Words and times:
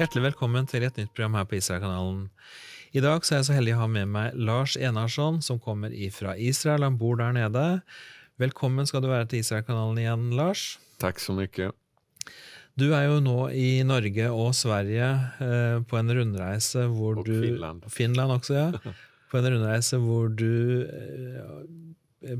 Hjertelig 0.00 0.30
velkommen 0.30 0.64
til 0.64 0.80
et 0.86 0.96
nytt 0.96 1.10
program 1.12 1.34
her 1.36 1.42
på 1.44 1.58
Israelkanalen. 1.58 2.22
I 2.96 3.02
dag 3.04 3.20
så 3.20 3.34
er 3.34 3.40
jeg 3.42 3.46
så 3.50 3.56
heldig 3.58 3.74
å 3.74 3.80
ha 3.82 3.88
med 3.92 4.08
meg 4.08 4.38
Lars 4.48 4.72
Enarsson, 4.80 5.42
som 5.44 5.58
kommer 5.60 5.92
fra 6.14 6.32
Israel. 6.40 6.86
Han 6.86 6.96
bor 6.96 7.18
der 7.20 7.34
nede. 7.36 7.64
Velkommen 8.40 8.88
skal 8.88 9.04
du 9.04 9.10
være 9.10 9.28
til 9.28 9.42
Israelkanalen 9.44 10.00
igjen, 10.00 10.24
Lars. 10.38 10.78
Tack 11.04 11.20
så 11.20 11.36
mycket. 11.36 11.76
Du 12.80 12.86
er 12.96 13.10
jo 13.10 13.18
nå 13.20 13.50
i 13.52 13.82
Norge 13.84 14.30
og 14.32 14.56
Sverige 14.56 15.10
eh, 15.44 15.84
på 15.84 16.00
en 16.00 16.16
rundreise 16.16 16.86
hvor 16.88 17.20
Og 17.20 17.28
du 17.28 17.36
Finland. 17.36 17.84
Finland 17.92 18.38
også, 18.38 18.56
ja. 18.56 18.96
På 19.30 19.42
en 19.42 19.52
rundreise 19.52 20.00
hvor 20.00 20.32
du 20.32 20.88
eh, 20.88 21.44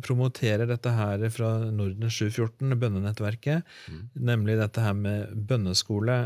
promoterer 0.05 0.69
dette 0.69 0.93
her 0.93 1.23
fra 1.33 1.55
Norden 1.73 2.11
714, 2.11 2.75
bønnenettverket, 2.81 3.65
nemlig 4.13 4.59
dette 4.61 4.85
her 4.85 4.97
med 4.99 5.33
bønneskole. 5.49 6.19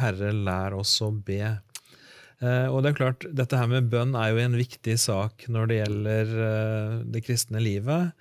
Herre, 0.00 0.30
lær 0.36 0.78
oss 0.78 0.94
å 1.02 1.10
be. 1.10 1.56
Eh, 2.40 2.66
og 2.72 2.82
det 2.82 2.92
er 2.92 3.00
klart, 3.00 3.26
dette 3.36 3.58
her 3.58 3.68
med 3.68 3.90
bønn 3.92 4.14
er 4.16 4.32
jo 4.32 4.44
en 4.44 4.56
viktig 4.56 4.96
sak 5.00 5.44
når 5.52 5.68
det 5.68 5.80
gjelder 5.80 6.30
eh, 6.46 6.94
det 7.16 7.24
kristne 7.26 7.60
livet. 7.60 8.14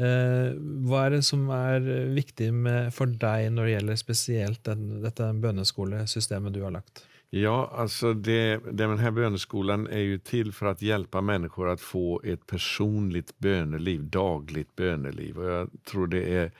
Eh, 0.00 0.52
hva 0.88 1.06
er 1.06 1.16
det 1.16 1.22
som 1.24 1.46
er 1.56 1.86
viktig 2.12 2.50
med, 2.52 2.92
for 2.96 3.08
deg 3.08 3.48
når 3.54 3.68
det 3.68 3.76
gjelder 3.76 4.00
spesielt 4.00 4.72
dette 5.06 5.30
bønneskolesystemet 5.44 6.52
du 6.52 6.60
har 6.66 6.76
lagt? 6.76 7.06
Ja, 7.34 7.72
alltså 7.74 8.14
det, 8.14 8.60
den 8.72 8.98
här 8.98 9.10
böneskolan 9.10 9.86
är 9.86 9.98
ju 9.98 10.18
till 10.18 10.52
för 10.52 10.66
att 10.66 10.82
hjälpa 10.82 11.20
människor 11.20 11.68
att 11.68 11.80
få 11.80 12.20
ett 12.24 12.46
personligt 12.46 13.38
böneliv, 13.38 14.04
dagligt 14.04 14.76
böneliv. 14.76 15.38
Och 15.38 15.50
jag 15.50 15.70
tror 15.84 16.06
det 16.06 16.34
är, 16.34 16.52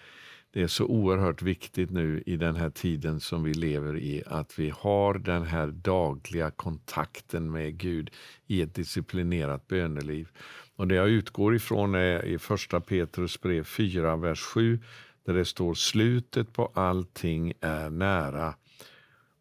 det 0.52 0.62
är 0.62 0.66
så 0.66 0.84
oerhört 0.84 1.42
viktigt 1.42 1.90
nu 1.90 2.22
i 2.26 2.36
den 2.36 2.56
här 2.56 2.70
tiden 2.70 3.20
som 3.20 3.42
vi 3.42 3.54
lever 3.54 3.96
i, 3.96 4.22
att 4.26 4.58
vi 4.58 4.72
har 4.76 5.14
den 5.14 5.42
här 5.42 5.66
dagliga 5.66 6.50
kontakten 6.50 7.50
med 7.50 7.78
Gud 7.78 8.10
i 8.46 8.62
ett 8.62 8.74
disciplinerat 8.74 9.68
böneliv. 9.68 10.28
Och 10.76 10.88
det 10.88 10.94
jag 10.94 11.08
utgår 11.08 11.54
ifrån 11.54 11.94
är 11.94 12.24
i 12.24 12.38
första 12.38 12.80
Petrus 12.80 13.40
brev 13.40 13.64
4, 13.64 14.16
vers 14.16 14.40
7, 14.40 14.80
där 15.24 15.34
det 15.34 15.44
står 15.44 15.74
slutet 15.74 16.52
på 16.52 16.72
allting 16.74 17.52
är 17.60 17.90
nära. 17.90 18.54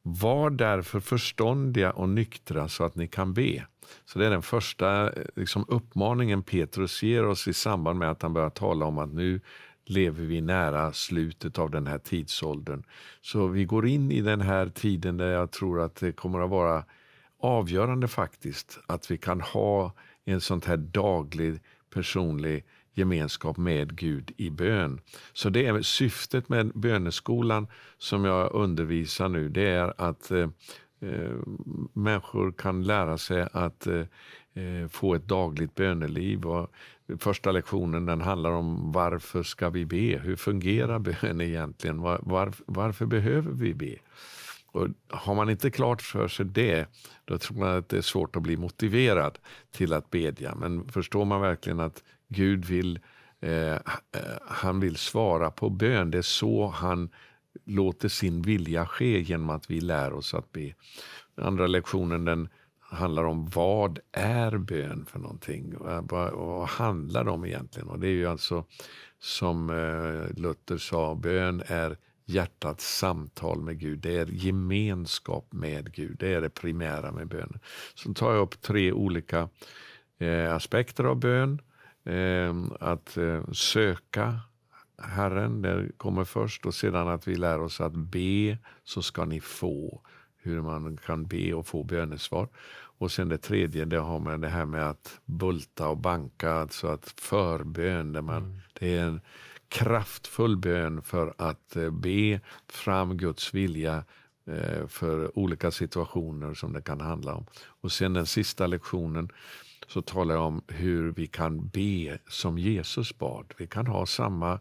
Var 0.03 0.49
därför 0.49 0.99
förståndiga 0.99 1.91
och 1.91 2.09
nyktra 2.09 2.67
så 2.67 2.83
att 2.83 2.95
ni 2.95 3.07
kan 3.07 3.33
be. 3.33 3.65
Så 4.05 4.19
det 4.19 4.25
är 4.25 4.29
den 4.29 4.41
första 4.41 5.11
eh, 5.11 5.25
liksom, 5.35 5.65
uppmaningen 5.67 6.43
Petrus 6.43 7.03
ger 7.03 7.25
oss 7.25 7.47
i 7.47 7.53
samband 7.53 7.99
med 7.99 8.11
att 8.11 8.21
han 8.21 8.33
börjar 8.33 8.49
tala 8.49 8.85
om 8.85 8.97
att 8.97 9.13
nu 9.13 9.41
lever 9.85 10.23
vi 10.23 10.41
nära 10.41 10.93
slutet 10.93 11.59
av 11.59 11.71
den 11.71 11.87
här 11.87 11.97
tidsåldern. 11.97 12.83
Så 13.21 13.47
vi 13.47 13.65
går 13.65 13.87
in 13.87 14.11
i 14.11 14.21
den 14.21 14.41
här 14.41 14.69
tiden 14.69 15.17
där 15.17 15.31
jag 15.31 15.51
tror 15.51 15.81
att 15.81 15.95
det 15.95 16.11
kommer 16.11 16.39
att 16.39 16.49
vara 16.49 16.85
avgörande 17.39 18.07
faktiskt 18.07 18.79
att 18.87 19.11
vi 19.11 19.17
kan 19.17 19.41
ha 19.41 19.93
en 20.25 20.41
sånt 20.41 20.65
här 20.65 20.77
daglig 20.77 21.59
personlig 21.93 22.65
gemenskap 22.93 23.57
med 23.57 23.95
Gud 23.95 24.31
i 24.37 24.49
bön. 24.49 24.99
Så 25.33 25.49
det 25.49 25.65
är 25.65 25.81
syftet 25.81 26.49
med 26.49 26.71
böneskolan 26.73 27.67
som 27.97 28.25
jag 28.25 28.53
undervisar 28.53 29.29
nu, 29.29 29.49
det 29.49 29.67
är 29.67 29.93
att 29.97 30.31
eh, 30.31 30.49
eh 31.01 31.31
människor 31.93 32.51
kan 32.51 32.83
lära 32.83 33.17
sig 33.17 33.47
att 33.53 33.87
eh, 33.87 34.05
eh, 34.53 34.87
få 34.89 35.15
ett 35.15 35.27
dagligt 35.27 35.75
böneliv. 35.75 36.45
Och 36.45 36.71
första 37.19 37.51
lektionen 37.51 38.05
den 38.05 38.21
handlar 38.21 38.51
om 38.51 38.91
varför 38.91 39.43
ska 39.43 39.69
vi 39.69 39.85
be? 39.85 40.19
Hur 40.23 40.35
fungerar 40.35 40.99
bön 40.99 41.41
egentligen? 41.41 42.01
Var, 42.01 42.19
var, 42.21 42.53
varför 42.65 43.05
behöver 43.05 43.51
vi 43.51 43.73
be? 43.73 43.95
Och 44.71 44.87
har 45.09 45.35
man 45.35 45.49
inte 45.49 45.71
klart 45.71 46.01
för 46.01 46.27
sig 46.27 46.45
det, 46.45 46.87
då 47.25 47.37
tror 47.37 47.57
man 47.57 47.77
att 47.77 47.89
det 47.89 47.97
är 47.97 48.01
svårt 48.01 48.35
att 48.35 48.41
bli 48.41 48.57
motiverad 48.57 49.39
till 49.71 49.93
att 49.93 50.09
bedja. 50.09 50.55
Men 50.55 50.89
förstår 50.89 51.25
man 51.25 51.41
verkligen 51.41 51.79
att 51.79 52.03
Gud 52.33 52.65
vill, 52.65 52.99
eh, 53.39 53.73
eh, 53.73 53.79
han 54.47 54.79
vill 54.79 54.95
svara 54.95 55.51
på 55.51 55.69
bön, 55.69 56.11
det 56.11 56.17
är 56.17 56.21
så 56.21 56.67
han 56.67 57.09
låter 57.65 58.09
sin 58.09 58.41
vilja 58.41 58.85
ske 58.85 59.21
genom 59.21 59.49
att 59.49 59.71
vi 59.71 59.81
lär 59.81 60.13
oss 60.13 60.33
att 60.33 60.51
be. 60.51 60.73
Den 61.35 61.45
andra 61.45 61.67
lektionen 61.67 62.25
den 62.25 62.49
handlar 62.79 63.23
om 63.23 63.49
vad 63.49 63.99
är 64.11 64.57
bön 64.57 65.05
för 65.05 65.19
någonting? 65.19 65.73
Eh, 65.73 66.01
vad, 66.09 66.33
vad, 66.33 66.67
handlar 66.67 67.23
det 67.23 67.31
om 67.31 67.45
egentligen? 67.45 67.89
Och 67.89 67.99
det 67.99 68.07
är 68.07 68.11
ju 68.11 68.27
alltså 68.27 68.65
som 69.19 69.69
eh, 69.69 70.41
Luther 70.41 70.77
sa, 70.77 71.15
bön 71.15 71.63
är 71.67 71.97
hjärtats 72.25 72.97
samtal 72.97 73.61
med 73.61 73.79
Gud. 73.79 73.99
Det 73.99 74.17
är 74.17 74.25
gemenskap 74.25 75.47
med 75.53 75.93
Gud. 75.93 76.17
Det 76.19 76.33
är 76.33 76.41
det 76.41 76.49
primära 76.49 77.11
med 77.11 77.27
bön. 77.27 77.59
Så 77.95 78.13
tar 78.13 78.33
jag 78.33 78.41
upp 78.41 78.61
tre 78.61 78.91
olika 78.91 79.49
eh, 80.19 80.55
aspekter 80.55 81.03
av 81.03 81.19
bön. 81.19 81.61
Eh, 82.03 82.55
att 82.79 83.17
eh, 83.17 83.43
söka 83.51 84.39
Herren, 85.01 85.61
det 85.61 85.91
kommer 85.97 86.23
först. 86.23 86.65
Och 86.65 86.73
sedan 86.73 87.07
att 87.07 87.27
vi 87.27 87.35
lär 87.35 87.61
oss 87.61 87.81
att 87.81 87.95
be 87.95 88.57
så 88.83 89.01
ska 89.01 89.25
ni 89.25 89.39
få. 89.41 90.01
Hur 90.43 90.61
man 90.61 90.97
kan 90.97 91.27
be 91.27 91.53
och 91.53 91.67
få 91.67 91.83
bönesvar. 91.83 92.47
Och 93.01 93.11
sen 93.11 93.29
det 93.29 93.37
tredje, 93.37 93.85
det 93.85 93.99
har 93.99 94.19
med 94.19 94.39
det 94.39 94.49
här 94.49 94.65
med 94.65 94.89
att 94.89 95.19
bulta 95.25 95.87
och 95.87 95.97
banka, 95.97 96.51
alltså 96.51 96.87
att 96.87 97.13
förbön. 97.17 98.13
Där 98.13 98.21
man, 98.21 98.61
Det 98.73 98.97
är 98.97 99.03
en 99.03 99.21
kraftfull 99.67 100.57
bön 100.57 101.01
för 101.01 101.33
att 101.37 101.75
eh, 101.75 101.91
be 101.91 102.39
fram 102.67 103.17
Guds 103.17 103.53
vilja 103.53 104.03
eh, 104.47 104.87
för 104.87 105.39
olika 105.39 105.71
situationer 105.71 106.53
som 106.53 106.73
det 106.73 106.81
kan 106.81 107.01
handla 107.01 107.33
om. 107.35 107.45
Och 107.65 107.91
sen 107.91 108.13
den 108.13 108.25
sista 108.25 108.67
lektionen 108.67 109.29
så 109.93 110.01
talar 110.01 110.35
jag 110.35 110.43
om 110.43 110.61
hur 110.67 111.11
vi 111.11 111.27
kan 111.27 111.67
be 111.67 112.17
som 112.27 112.57
Jesus 112.57 113.17
bad. 113.17 113.53
Vi 113.57 113.67
kan 113.67 113.87
ha 113.87 114.05
samma 114.05 114.59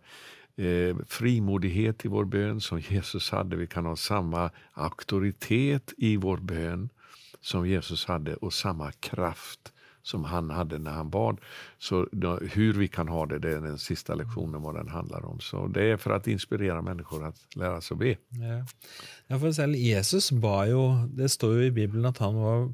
eh, 0.57 0.97
frimodighet 1.07 2.05
i 2.05 2.09
vår 2.09 2.25
bön 2.25 2.61
som 2.61 2.81
Jesus 2.81 3.31
hade. 3.31 3.57
Vi 3.57 3.67
kan 3.67 3.87
ha 3.87 3.97
samma 3.97 4.51
auktoritet 4.73 5.93
i 5.97 6.17
vår 6.17 6.37
bön 6.37 6.89
som 7.41 7.69
Jesus 7.69 8.05
hade 8.05 8.35
och 8.35 8.53
samma 8.53 8.93
kraft 8.93 9.73
som 10.03 10.25
han 10.25 10.51
hade 10.51 10.79
när 10.79 10.91
han 10.91 11.11
bad. 11.11 11.39
Så 11.79 12.09
då, 12.13 12.37
hur 12.37 12.73
vi 12.73 12.89
kan 12.89 13.09
ha 13.09 13.27
det, 13.27 13.39
det 13.39 13.57
är 13.57 13.61
den 13.61 13.79
sista 13.79 14.15
lektionen 14.15 14.63
vad 14.63 14.75
den 14.75 14.89
handlar 14.89 15.25
om. 15.25 15.41
Så 15.41 15.67
det 15.67 15.85
är 15.85 15.97
för 15.97 16.11
att 16.11 16.27
inspirera 16.27 16.83
människor 16.83 17.25
att 17.27 17.57
lära 17.57 17.81
sig 17.81 17.95
att 17.95 17.99
be. 17.99 18.17
Ja. 18.29 18.67
ja, 19.27 19.39
för 19.39 19.67
Jesus 19.67 20.33
bad 20.33 20.69
ju, 20.69 21.09
Det 21.09 21.29
står 21.29 21.55
ju 21.55 21.65
i 21.65 21.71
Bibeln 21.71 22.05
att 22.05 22.19
han 22.19 22.35
var, 22.35 22.73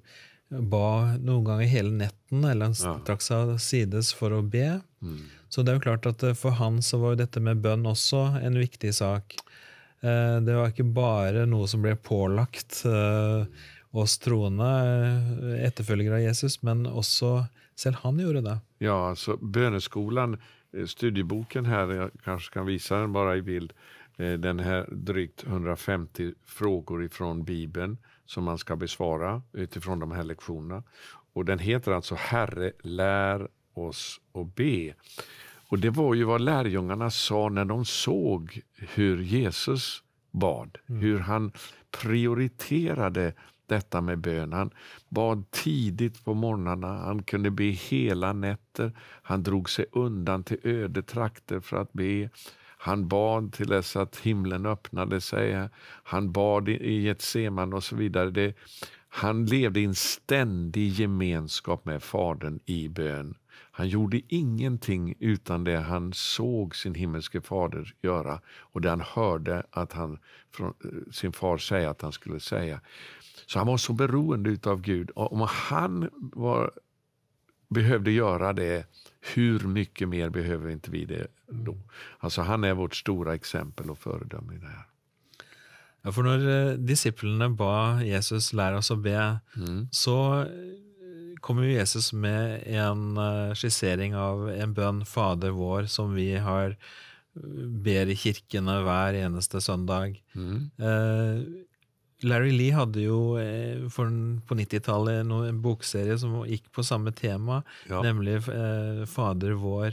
ba 0.50 1.16
noen 1.18 1.44
ganger 1.44 1.66
hele 1.66 1.90
netten, 1.90 2.44
eller 2.44 2.66
han 2.70 2.74
Ja. 2.78 2.98
trakk 3.04 3.20
seg 3.22 3.58
sides 3.60 4.12
for 4.14 4.30
å 4.30 4.42
be. 4.42 4.80
Så 5.48 5.62
det 5.64 5.72
er 5.72 5.78
jo 5.78 5.80
klart 5.90 6.06
at 6.06 6.22
eh, 6.22 6.34
for 6.34 6.50
han 6.58 6.78
så 6.82 6.98
var 7.00 7.14
jo 7.14 7.22
dette 7.24 7.40
med 7.40 7.62
bønn 7.62 7.84
også 7.86 8.42
en 8.42 8.54
viktig 8.58 8.92
sak. 8.94 9.36
Eh, 10.02 10.40
Det 10.40 10.54
var 10.54 10.68
ikke 10.70 10.92
bare 10.94 11.46
noe 11.46 11.66
som 11.66 11.82
ble 11.82 11.94
pålagt 11.96 12.84
eh, 12.86 13.46
oss 13.94 14.18
troende 14.18 14.66
etterfølgere 15.66 16.14
av 16.18 16.20
Jesus, 16.26 16.62
men 16.62 16.84
også 16.86 17.48
selv 17.76 17.96
han 18.02 18.18
gjorde 18.18 18.42
det. 18.44 18.56
Ja, 18.80 19.14
böneskolan, 19.40 20.36
eh, 20.74 20.84
studieboken 20.86 21.64
här, 21.66 21.90
jag 21.92 22.10
kanske 22.24 22.52
kan 22.52 22.66
visa 22.66 23.00
den 23.00 23.12
bara 23.12 23.36
i 23.36 23.42
bild. 23.42 23.72
Den 24.18 24.58
här 24.60 24.86
drygt 24.92 25.44
150 25.46 26.32
frågor 26.44 27.04
ifrån 27.04 27.44
Bibeln 27.44 27.98
som 28.26 28.44
man 28.44 28.58
ska 28.58 28.76
besvara 28.76 29.42
utifrån 29.52 29.98
de 29.98 30.12
här 30.12 30.24
lektionerna. 30.24 30.82
Och 31.32 31.44
den 31.44 31.58
heter 31.58 31.92
alltså 31.92 32.14
Herre, 32.14 32.72
lär 32.80 33.48
oss 33.74 34.20
att 34.32 34.54
be. 34.54 34.94
Och 35.68 35.78
det 35.78 35.90
var 35.90 36.14
ju 36.14 36.24
vad 36.24 36.40
lärjungarna 36.40 37.10
sa 37.10 37.48
när 37.48 37.64
de 37.64 37.84
såg 37.84 38.60
hur 38.74 39.22
Jesus 39.22 40.02
bad. 40.30 40.78
Hur 40.86 41.18
han 41.18 41.52
prioriterade 42.02 43.34
detta 43.66 44.00
med 44.00 44.18
bön. 44.18 44.52
Han 44.52 44.70
bad 45.08 45.50
tidigt 45.50 46.24
på 46.24 46.34
morgnarna, 46.34 46.98
han 46.98 47.22
kunde 47.22 47.50
be 47.50 47.64
hela 47.64 48.32
nätter. 48.32 48.92
Han 49.22 49.42
drog 49.42 49.70
sig 49.70 49.86
undan 49.92 50.44
till 50.44 50.58
öde 50.62 51.02
trakter 51.02 51.60
för 51.60 51.76
att 51.76 51.92
be. 51.92 52.30
Han 52.86 53.08
bad 53.08 53.52
till 53.52 53.66
dess 53.66 53.96
att 53.96 54.16
himlen 54.16 54.66
öppnade 54.66 55.20
sig. 55.20 55.68
Han 56.02 56.32
bad 56.32 56.68
i- 56.68 56.72
i 56.72 57.02
Getsemane 57.02 57.76
och 57.76 57.84
så 57.84 57.96
vidare. 57.96 58.30
Det, 58.30 58.54
han 59.08 59.46
levde 59.46 59.80
i 59.80 59.84
en 59.84 59.94
ständig 59.94 60.88
gemenskap 60.88 61.84
med 61.84 62.02
Fadern 62.02 62.60
i 62.66 62.88
bön. 62.88 63.34
Han 63.72 63.88
gjorde 63.88 64.20
ingenting 64.28 65.14
utan 65.20 65.64
det 65.64 65.76
han 65.78 66.12
såg 66.12 66.76
sin 66.76 66.94
himmelske 66.94 67.40
fader 67.40 67.94
göra 68.02 68.40
och 68.72 68.80
det 68.80 68.90
han 68.90 69.00
hörde 69.00 69.66
att 69.70 69.92
han 69.92 70.18
från 70.50 70.74
sin 71.12 71.32
far 71.32 71.58
säga 71.58 71.90
att 71.90 72.02
han 72.02 72.12
skulle 72.12 72.40
säga. 72.40 72.80
Så 73.46 73.58
han 73.58 73.66
var 73.66 73.76
så 73.76 73.92
beroende 73.92 74.58
av 74.70 74.80
Gud. 74.80 75.10
Och 75.10 75.32
om 75.32 75.48
han 75.50 76.08
var, 76.12 76.70
behövde 77.68 78.10
göra 78.10 78.52
det, 78.52 78.86
hur 79.34 79.60
mycket 79.60 80.08
mer 80.08 80.28
behöver 80.30 80.70
inte 80.70 80.90
vi 80.90 81.04
det 81.04 81.26
då? 81.48 81.76
Alltså 82.18 82.42
han 82.42 82.64
är 82.64 82.74
vårt 82.74 82.94
stora 82.96 83.34
exempel 83.34 83.90
och 83.90 83.98
föredöme 83.98 84.54
i 84.54 84.58
det 84.58 84.66
här. 84.66 84.86
Ja, 86.02 86.12
for 86.12 86.22
når 86.22 86.48
eh, 86.48 86.74
disiplene 86.78 87.48
ba 87.48 88.00
Jesus 88.02 88.52
lære 88.52 88.76
oss 88.78 88.90
å 88.90 88.96
be, 88.96 89.38
Mm. 89.56 89.88
så 89.90 90.40
eh, 90.42 91.34
kommer 91.40 91.62
Jesus 91.66 92.12
med 92.12 92.62
en 92.66 93.16
eh, 93.16 93.54
skissering 93.54 94.14
av 94.16 94.50
en 94.50 94.74
bønn, 94.74 95.04
Fader 95.06 95.50
vår, 95.50 95.86
som 95.86 96.14
vi 96.14 96.36
har 96.36 96.76
ber 97.84 98.06
i 98.08 98.16
kirkene 98.16 98.78
hver 98.86 99.14
eneste 99.18 99.60
søndag. 99.60 100.14
Mm. 100.34 100.70
Eh, 100.78 101.42
Larry 102.22 102.50
Lee 102.52 102.72
hadde 102.72 103.00
jo 103.02 103.36
eh, 103.38 103.82
på 104.48 104.54
90-tallet 104.54 105.26
no- 105.26 105.44
en 105.48 105.62
bokserie 105.62 106.18
som 106.18 106.38
gikk 106.48 106.70
på 106.72 106.82
samme 106.84 107.12
tema, 107.12 107.62
Ja. 107.88 108.02
nemlig 108.02 108.36
eh, 108.48 109.04
Fader 109.06 109.52
vår. 109.52 109.86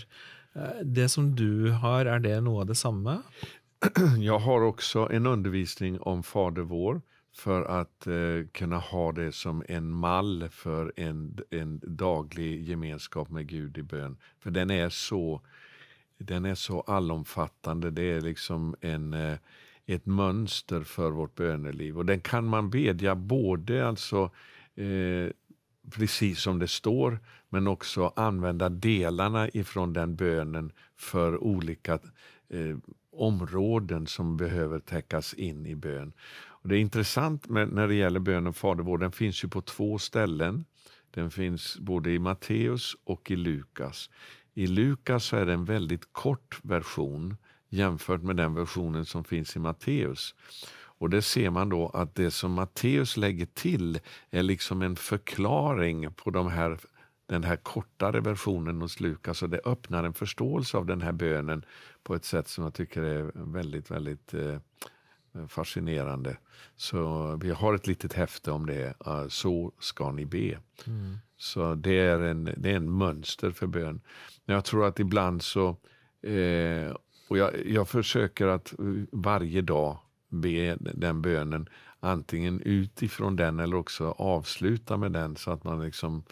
Eh, 0.55 0.79
det 0.83 1.09
som 1.09 1.35
du 1.35 1.71
har, 1.71 2.05
er 2.05 2.19
det 2.23 2.37
noe 2.41 2.61
av 2.61 2.67
det 2.71 2.75
samme? 2.79 3.21
Jag 4.19 4.39
har 4.39 4.61
också 4.61 5.07
en 5.11 5.25
undervisning 5.27 5.99
om 5.99 6.23
Fader 6.23 6.61
vår 6.61 7.01
för 7.35 7.61
att 7.65 8.07
eh, 8.07 8.47
kunna 8.51 8.77
ha 8.77 9.11
det 9.11 9.31
som 9.31 9.63
en 9.67 9.89
mall 9.91 10.47
för 10.51 10.93
en, 10.95 11.37
en 11.49 11.81
daglig 11.83 12.63
gemenskap 12.69 13.29
med 13.29 13.47
Gud 13.47 13.77
i 13.77 13.83
bön. 13.83 14.17
För 14.39 14.51
den 14.51 14.71
är 14.71 14.89
så, 14.89 15.41
den 16.17 16.45
är 16.45 16.55
så 16.55 16.81
allomfattande. 16.81 17.91
Det 17.91 18.03
är 18.03 18.21
liksom 18.21 18.75
en, 18.81 19.13
eh, 19.13 19.37
ett 19.85 20.06
mönster 20.06 20.83
för 20.83 21.12
vårt 21.12 21.35
böneliv. 21.35 21.97
Och 21.97 22.06
den 22.06 22.21
kan 22.21 22.45
man 22.45 22.69
bedja 22.69 23.15
både 23.15 23.88
alltså 23.88 24.31
eh, 24.75 25.31
precis 25.91 26.39
som 26.39 26.59
det 26.59 26.68
står, 26.68 27.19
men 27.50 27.68
också 27.68 28.13
använda 28.15 28.69
delarna 28.69 29.50
ifrån 29.50 29.94
den 29.94 30.15
bönen 30.15 30.71
för 30.95 31.44
olika 31.44 31.94
eh, 32.50 32.77
områden 33.12 34.07
som 34.07 34.38
behöver 34.38 34.80
täckas 34.80 35.33
in 35.33 35.65
i 35.65 35.75
bön. 35.75 36.13
Och 36.63 36.69
det 36.69 36.77
är 36.77 36.80
intressant 36.80 37.50
med, 37.50 37.69
när 37.69 37.88
det 37.88 37.95
gäller 37.95 38.19
bönen 38.19 38.53
Fader 38.53 38.83
vår, 38.83 38.97
den 38.97 39.12
finns 39.12 39.44
ju 39.44 39.47
på 39.47 39.62
två 39.62 39.97
ställen. 39.97 40.65
Den 41.12 41.31
finns 41.31 41.80
både 41.80 42.12
i 42.12 42.19
Matteus 42.19 42.95
och 43.03 43.31
i 43.31 43.35
Lukas. 43.35 44.09
I 44.53 44.68
Lukas 44.68 45.25
så 45.25 45.35
är 45.35 45.45
det 45.45 45.53
en 45.53 45.65
väldigt 45.65 46.13
kort 46.13 46.59
version 46.63 47.38
jämfört 47.73 48.23
med 48.23 48.35
den 48.35 48.53
versionen 48.53 49.05
som 49.05 49.23
finns 49.23 49.55
i 49.55 49.59
Matteus. 49.59 50.35
Och 50.99 51.09
det 51.09 51.21
ser 51.21 51.49
man 51.49 51.69
då 51.69 51.87
att 51.89 52.15
det 52.15 52.31
som 52.31 52.53
Matteus 52.53 53.17
lägger 53.17 53.45
till 53.45 53.99
är 54.29 54.43
liksom 54.43 54.81
en 54.81 54.95
förklaring 54.95 56.13
på 56.13 56.29
de 56.29 56.47
här, 56.47 56.79
den 57.25 57.43
här 57.43 57.55
kortare 57.55 58.19
versionen 58.19 58.81
hos 58.81 58.99
Lukas 58.99 59.43
och 59.43 59.49
det 59.49 59.61
öppnar 59.65 60.03
en 60.03 60.13
förståelse 60.13 60.77
av 60.77 60.85
den 60.85 61.01
här 61.01 61.11
bönen 61.11 61.65
på 62.03 62.15
ett 62.15 62.25
sätt 62.25 62.47
som 62.47 62.63
jag 62.63 62.73
tycker 62.73 63.01
är 63.01 63.31
väldigt, 63.35 63.91
väldigt 63.91 64.33
eh, 64.33 64.57
fascinerande. 65.47 66.37
Så 66.75 67.35
vi 67.41 67.49
har 67.51 67.73
ett 67.73 67.87
litet 67.87 68.13
häfte 68.13 68.51
om 68.51 68.65
det, 68.65 68.93
eh, 69.05 69.27
Så 69.27 69.71
ska 69.79 70.11
ni 70.11 70.25
be. 70.25 70.59
Så 71.37 71.75
det 71.75 71.99
är, 71.99 72.19
en, 72.19 72.43
det 72.57 72.71
är 72.71 72.75
en 72.75 72.97
mönster 72.97 73.51
för 73.51 73.67
bön. 73.67 74.01
Men 74.45 74.53
jag 74.53 74.65
tror 74.65 74.85
att 74.85 74.99
ibland 74.99 75.41
så, 75.41 75.69
eh, 76.21 76.95
och 77.33 77.39
jag, 77.39 77.65
jag 77.65 77.89
försöker 77.89 78.47
att 78.47 78.80
eh, 78.80 78.85
varje 79.12 79.62
dag 79.62 79.97
be 80.30 80.77
den 80.80 81.21
bönen 81.21 81.69
antingen 82.00 82.59
utifrån 82.59 83.35
den 83.35 83.59
eller 83.59 83.75
också 83.75 84.12
avsluta 84.12 84.97
med 84.97 85.12
den 85.12 85.35
så 85.35 85.51
att 85.51 85.63
man 85.63 85.81
liksom 85.81 86.24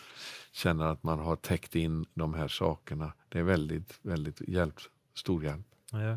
känner 0.51 0.85
att 0.85 1.03
man 1.03 1.19
har 1.19 1.35
täckt 1.35 1.75
in 1.75 2.05
de 2.13 2.33
här 2.33 2.47
sakerna. 2.47 3.13
Det 3.29 3.39
är 3.39 3.43
väldigt, 3.43 3.99
väldigt 4.01 4.41
hjälp, 4.41 4.75
stor 5.15 5.43
hjälp. 5.43 5.70
Ja. 5.93 6.13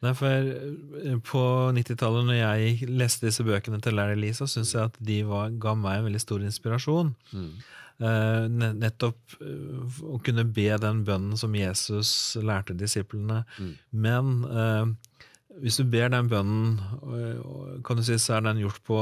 Nei, 0.00 0.12
for 0.16 0.26
eh, 0.28 1.16
På 1.26 1.42
90-tallet, 1.76 2.24
når 2.30 2.38
jeg 2.38 2.88
leste 2.88 3.26
disse 3.28 3.44
bøkene 3.44 3.80
til 3.84 3.94
Larry 3.98 4.16
Lee, 4.16 4.32
så 4.36 4.46
syns 4.48 4.72
jeg 4.74 4.86
at 4.88 4.96
de 5.04 5.18
var, 5.28 5.50
ga 5.60 5.74
meg 5.76 5.98
en 6.00 6.06
veldig 6.08 6.22
stor 6.22 6.44
inspirasjon. 6.46 7.10
Eh, 7.98 8.46
ne- 8.48 8.72
nettopp 8.78 9.36
eh, 9.42 10.00
å 10.06 10.20
kunne 10.24 10.44
be 10.46 10.68
den 10.80 11.04
bønnen 11.04 11.36
som 11.40 11.54
Jesus 11.58 12.36
lærte 12.40 12.76
disiplene. 12.78 13.42
Men 13.90 14.32
eh, 14.46 14.86
hvis 15.58 15.80
du 15.80 15.84
ber 15.90 16.08
den 16.14 16.28
bønnen, 16.30 16.76
eh, 17.18 17.80
kan 17.84 17.98
du 17.98 18.04
si, 18.06 18.14
så 18.22 18.36
er 18.38 18.44
den 18.46 18.60
gjort 18.62 18.78
på 18.86 18.96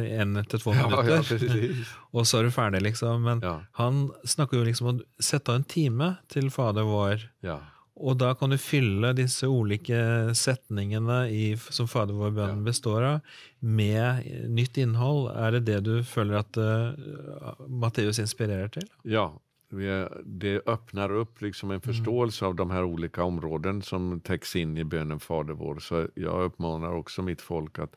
én 0.00 0.38
til 0.48 0.62
to 0.64 0.72
minutter. 0.72 1.20
precis. 1.28 1.90
og 2.16 2.24
så 2.26 2.40
er 2.40 2.48
du 2.48 2.54
ferdig, 2.56 2.80
liksom. 2.88 3.20
Men 3.28 3.44
Ja. 3.44 3.58
han 3.76 4.06
snakker 4.24 4.58
jo 4.62 4.64
liksom 4.70 4.90
om 4.94 5.02
å 5.04 5.22
sette 5.22 5.52
av 5.52 5.60
en 5.60 5.68
time 5.68 6.14
til 6.32 6.48
Fader 6.50 6.88
vår. 6.88 7.28
Ja. 7.44 7.60
Og 7.98 8.18
da 8.20 8.32
kan 8.38 8.50
du 8.50 8.58
fylle 8.58 9.12
disse 9.18 9.46
ulike 9.50 9.98
setningene 10.38 11.24
i, 11.34 11.56
som 11.58 11.88
Fader 11.90 12.14
vår-bønnen 12.14 12.64
består 12.64 13.02
av, 13.02 13.20
med 13.60 14.26
nytt 14.48 14.78
innhold. 14.78 15.32
Er 15.34 15.56
det 15.58 15.64
det 15.66 15.80
du 15.88 15.94
føler 16.06 16.38
at 16.38 16.56
uh, 16.56 17.58
Matteus 17.66 18.18
inspirerer 18.22 18.70
til? 18.70 18.86
Ja, 19.02 19.32
är- 19.72 20.22
det 20.24 20.62
öppnar 20.66 21.10
upp 21.12 21.42
liksom 21.42 21.70
en 21.70 21.80
förståelse 21.80 22.46
av 22.46 22.54
de 22.54 22.70
här 22.70 22.84
olika 22.84 23.22
områden 23.22 23.82
som 23.82 24.20
täcks 24.20 24.56
in 24.56 24.76
i 24.78 24.84
bönen 24.84 25.20
Fader 25.20 25.54
vår. 25.54 25.78
Så 25.78 26.06
jag 26.14 26.44
uppmanar 26.44 26.92
också 26.92 27.22
mitt 27.22 27.40
folk 27.40 27.78
att, 27.78 27.96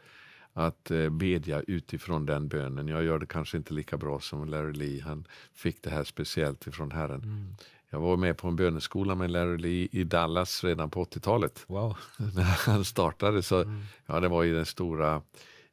att 0.53 0.92
eh, 0.92 1.09
bedja 1.09 1.62
utifrån 1.68 2.25
den 2.25 2.48
bönen. 2.48 2.88
Jag 2.88 3.03
gör 3.03 3.19
det 3.19 3.25
kanske 3.25 3.57
inte 3.57 3.74
lika 3.74 3.98
bra 3.98 4.19
som 4.19 4.45
Larry 4.48 4.74
Lee. 4.74 5.03
Han 5.03 5.27
fick 5.53 5.83
det 5.83 5.89
här 5.89 6.03
speciellt 6.03 6.68
ifrån 6.68 6.92
Herren. 6.92 7.56
Jag 7.93 7.99
var 7.99 8.17
med 8.17 8.38
på 8.38 8.47
en 8.47 8.55
böneskola 8.55 9.15
med 9.15 9.31
Larry 9.31 9.57
Lee 9.57 9.88
i 9.91 10.03
Dallas 10.03 10.63
redan 10.63 10.89
på 10.89 11.03
80-talet. 11.03 11.65
Wow. 11.67 11.97
när 12.35 12.43
han 12.43 12.85
startade. 12.85 13.43
Så, 13.43 13.65
ja, 14.05 14.19
det 14.19 14.27
var 14.27 14.43
i 14.43 14.51
den 14.51 14.65
stora 14.65 15.21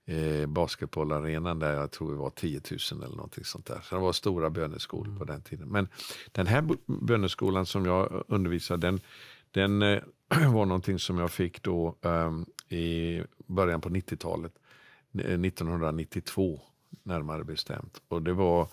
eh, 0.06 0.46
basketbollarenan 0.46 1.58
där 1.58 1.72
jag 1.74 1.90
tror 1.90 2.10
det 2.10 2.18
var 2.18 2.30
10 2.30 2.60
000 2.92 3.02
eller 3.04 3.16
någonting 3.16 3.44
sånt 3.44 3.66
där. 3.66 3.80
Så 3.82 3.94
det 3.94 4.00
var 4.00 4.12
stora 4.12 4.50
böneskolor 4.50 5.18
på 5.18 5.24
den 5.24 5.42
tiden. 5.42 5.68
Men 5.68 5.88
den 6.32 6.46
här 6.46 6.64
böneskolan 6.86 7.66
som 7.66 7.86
jag 7.86 8.24
undervisade, 8.28 8.86
den, 8.86 9.00
den 9.50 9.82
eh, 9.82 10.02
var 10.52 10.66
någonting 10.66 10.98
som 10.98 11.18
jag 11.18 11.30
fick 11.30 11.62
då 11.62 11.96
ehm, 12.02 12.46
i 12.68 13.22
början 13.46 13.80
på 13.80 13.88
90-talet. 13.88 14.52
eh, 15.14 15.20
1992 15.20 16.60
närmare 17.02 17.44
bestämt. 17.44 18.02
Och 18.08 18.22
det 18.22 18.32
var 18.32 18.68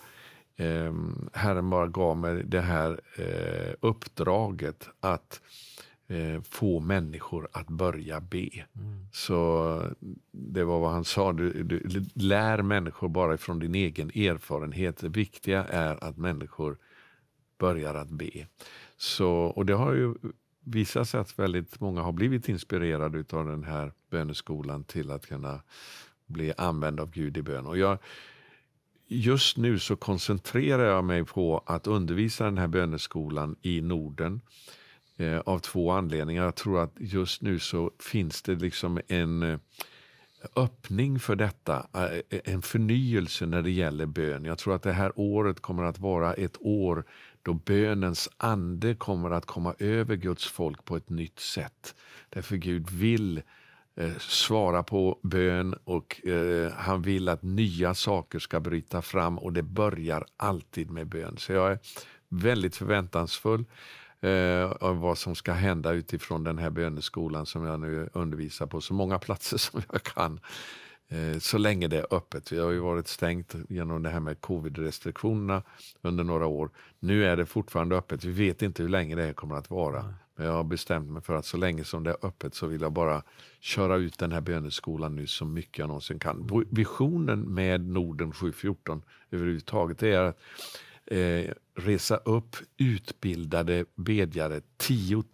eh, 0.56 0.94
Herren 1.32 1.70
bara 1.70 1.86
gav 1.86 2.16
mig 2.16 2.44
det 2.44 2.60
här 2.60 3.00
eh, 3.16 3.74
uppdraget 3.80 4.88
att 5.00 5.40
eh, 6.08 6.42
få 6.42 6.80
människor 6.80 7.48
att 7.52 7.68
börja 7.68 8.20
be. 8.20 8.48
Så 9.12 9.82
det 10.30 10.64
var 10.64 10.80
vad 10.80 10.90
han 10.90 11.04
sa, 11.04 11.32
du, 11.32 11.62
du 11.62 12.04
lär 12.14 12.62
människor 12.62 13.08
bara 13.08 13.34
ifrån 13.34 13.58
din 13.58 13.74
egen 13.74 14.10
erfarenhet. 14.10 14.96
Det 14.96 15.08
viktiga 15.08 15.64
är 15.64 16.04
att 16.04 16.16
människor 16.16 16.78
börjar 17.58 17.94
att 17.94 18.10
be. 18.10 18.46
Så, 18.96 19.30
och 19.30 19.66
det 19.66 19.74
har 19.74 19.92
ju 19.92 20.14
visat 20.60 21.08
sig 21.08 21.20
att 21.20 21.38
väldigt 21.38 21.80
många 21.80 22.02
har 22.02 22.12
blivit 22.12 22.48
inspirerade 22.48 23.24
av 23.30 23.46
den 23.46 23.64
här 23.64 23.92
böneskolan 24.10 24.84
till 24.84 25.10
att 25.10 25.26
kunna 25.26 25.60
bli 26.26 26.52
använd 26.56 27.00
av 27.00 27.10
Gud 27.10 27.36
i 27.36 27.42
bön. 27.42 27.66
Och 27.66 27.78
jag, 27.78 27.98
just 29.08 29.56
nu 29.56 29.78
så 29.78 29.96
koncentrerar 29.96 30.84
jag 30.84 31.04
mig 31.04 31.24
på 31.24 31.62
att 31.66 31.86
undervisa 31.86 32.44
den 32.44 32.58
här 32.58 32.66
böneskolan 32.66 33.56
i 33.62 33.80
Norden 33.80 34.40
eh, 35.16 35.38
av 35.38 35.58
två 35.58 35.90
anledningar. 35.90 36.44
Jag 36.44 36.54
tror 36.54 36.80
att 36.80 36.92
just 36.98 37.42
nu 37.42 37.58
så 37.58 37.90
finns 37.98 38.42
det 38.42 38.54
liksom 38.54 39.00
en 39.08 39.42
eh, 39.42 39.58
öppning 40.56 41.20
för 41.20 41.36
detta, 41.36 41.86
eh, 41.94 42.40
en 42.44 42.62
förnyelse 42.62 43.46
när 43.46 43.62
det 43.62 43.70
gäller 43.70 44.06
bön. 44.06 44.44
Jag 44.44 44.58
tror 44.58 44.74
att 44.74 44.82
det 44.82 44.92
här 44.92 45.12
året 45.16 45.60
kommer 45.60 45.82
att 45.82 45.98
vara 45.98 46.34
ett 46.34 46.56
år 46.60 47.04
då 47.42 47.54
bönens 47.54 48.28
ande 48.36 48.94
kommer 48.94 49.30
att 49.30 49.46
komma 49.46 49.74
över 49.78 50.16
Guds 50.16 50.46
folk 50.46 50.84
på 50.84 50.96
ett 50.96 51.10
nytt 51.10 51.38
sätt. 51.38 51.94
Därför 52.28 52.56
Gud 52.56 52.90
vill 52.90 53.42
Eh, 53.96 54.18
svara 54.18 54.82
på 54.82 55.18
bön 55.22 55.74
och 55.84 56.26
eh, 56.26 56.72
han 56.72 57.02
vill 57.02 57.28
att 57.28 57.42
nya 57.42 57.94
saker 57.94 58.38
ska 58.38 58.60
bryta 58.60 59.02
fram 59.02 59.38
och 59.38 59.52
det 59.52 59.62
börjar 59.62 60.24
alltid 60.36 60.90
med 60.90 61.06
bön. 61.06 61.36
Så 61.38 61.52
jag 61.52 61.72
är 61.72 61.78
väldigt 62.28 62.76
förväntansfull 62.76 63.64
eh, 64.20 64.70
av 64.70 65.00
vad 65.00 65.18
som 65.18 65.34
ska 65.34 65.52
hända 65.52 65.92
utifrån 65.92 66.44
den 66.44 66.58
här 66.58 66.70
böneskolan 66.70 67.46
som 67.46 67.64
jag 67.64 67.80
nu 67.80 68.10
undervisar 68.12 68.66
på 68.66 68.80
så 68.80 68.94
många 68.94 69.18
platser 69.26 69.56
som 69.56 69.82
jag 69.92 70.02
kan. 70.02 70.40
Eh, 71.08 71.38
så 71.38 71.58
länge 71.58 71.88
det 71.88 71.98
är 71.98 72.14
öppet. 72.14 72.52
Vi 72.52 72.58
har 72.58 72.70
ju 72.70 72.78
varit 72.78 73.08
stängt 73.08 73.54
genom 73.68 74.02
det 74.02 74.10
här 74.10 74.20
med 74.20 74.40
covid-restriktionerna 74.40 75.62
under 76.02 76.24
några 76.24 76.46
år. 76.46 76.70
Nu 77.00 77.24
är 77.24 77.36
det 77.36 77.46
fortfarande 77.46 77.96
öppet. 77.96 78.24
Vi 78.24 78.32
vet 78.32 78.62
inte 78.62 78.82
hur 78.82 78.90
länge 78.90 79.14
det 79.14 79.22
här 79.22 79.32
kommer 79.32 79.56
att 79.56 79.70
vara. 79.70 80.14
Men 80.36 80.46
jag 80.46 80.52
har 80.52 80.64
bestämt 80.64 81.10
mig 81.10 81.22
för 81.22 81.34
att 81.34 81.46
så 81.46 81.56
länge 81.56 81.84
som 81.84 82.04
det 82.04 82.10
är 82.10 82.26
öppet 82.26 82.54
så 82.54 82.66
vill 82.66 82.80
jag 82.80 82.92
bara 82.92 83.22
köra 83.60 83.96
ut 83.96 84.18
den 84.18 84.32
här 84.32 84.40
böneskolan 84.40 85.16
nu 85.16 85.26
så 85.26 85.44
mycket 85.44 85.78
jag 85.78 85.88
någonsin 85.88 86.18
kan. 86.18 86.64
Visionen 86.70 87.54
med 87.54 87.80
Norden 87.80 88.32
714 88.32 89.02
överhuvudtaget 89.30 90.02
är 90.02 90.20
att 90.20 90.38
eh, 91.06 91.50
resa 91.74 92.16
upp 92.16 92.56
utbildade 92.76 93.84
bedjare, 93.94 94.60
10 94.76 95.24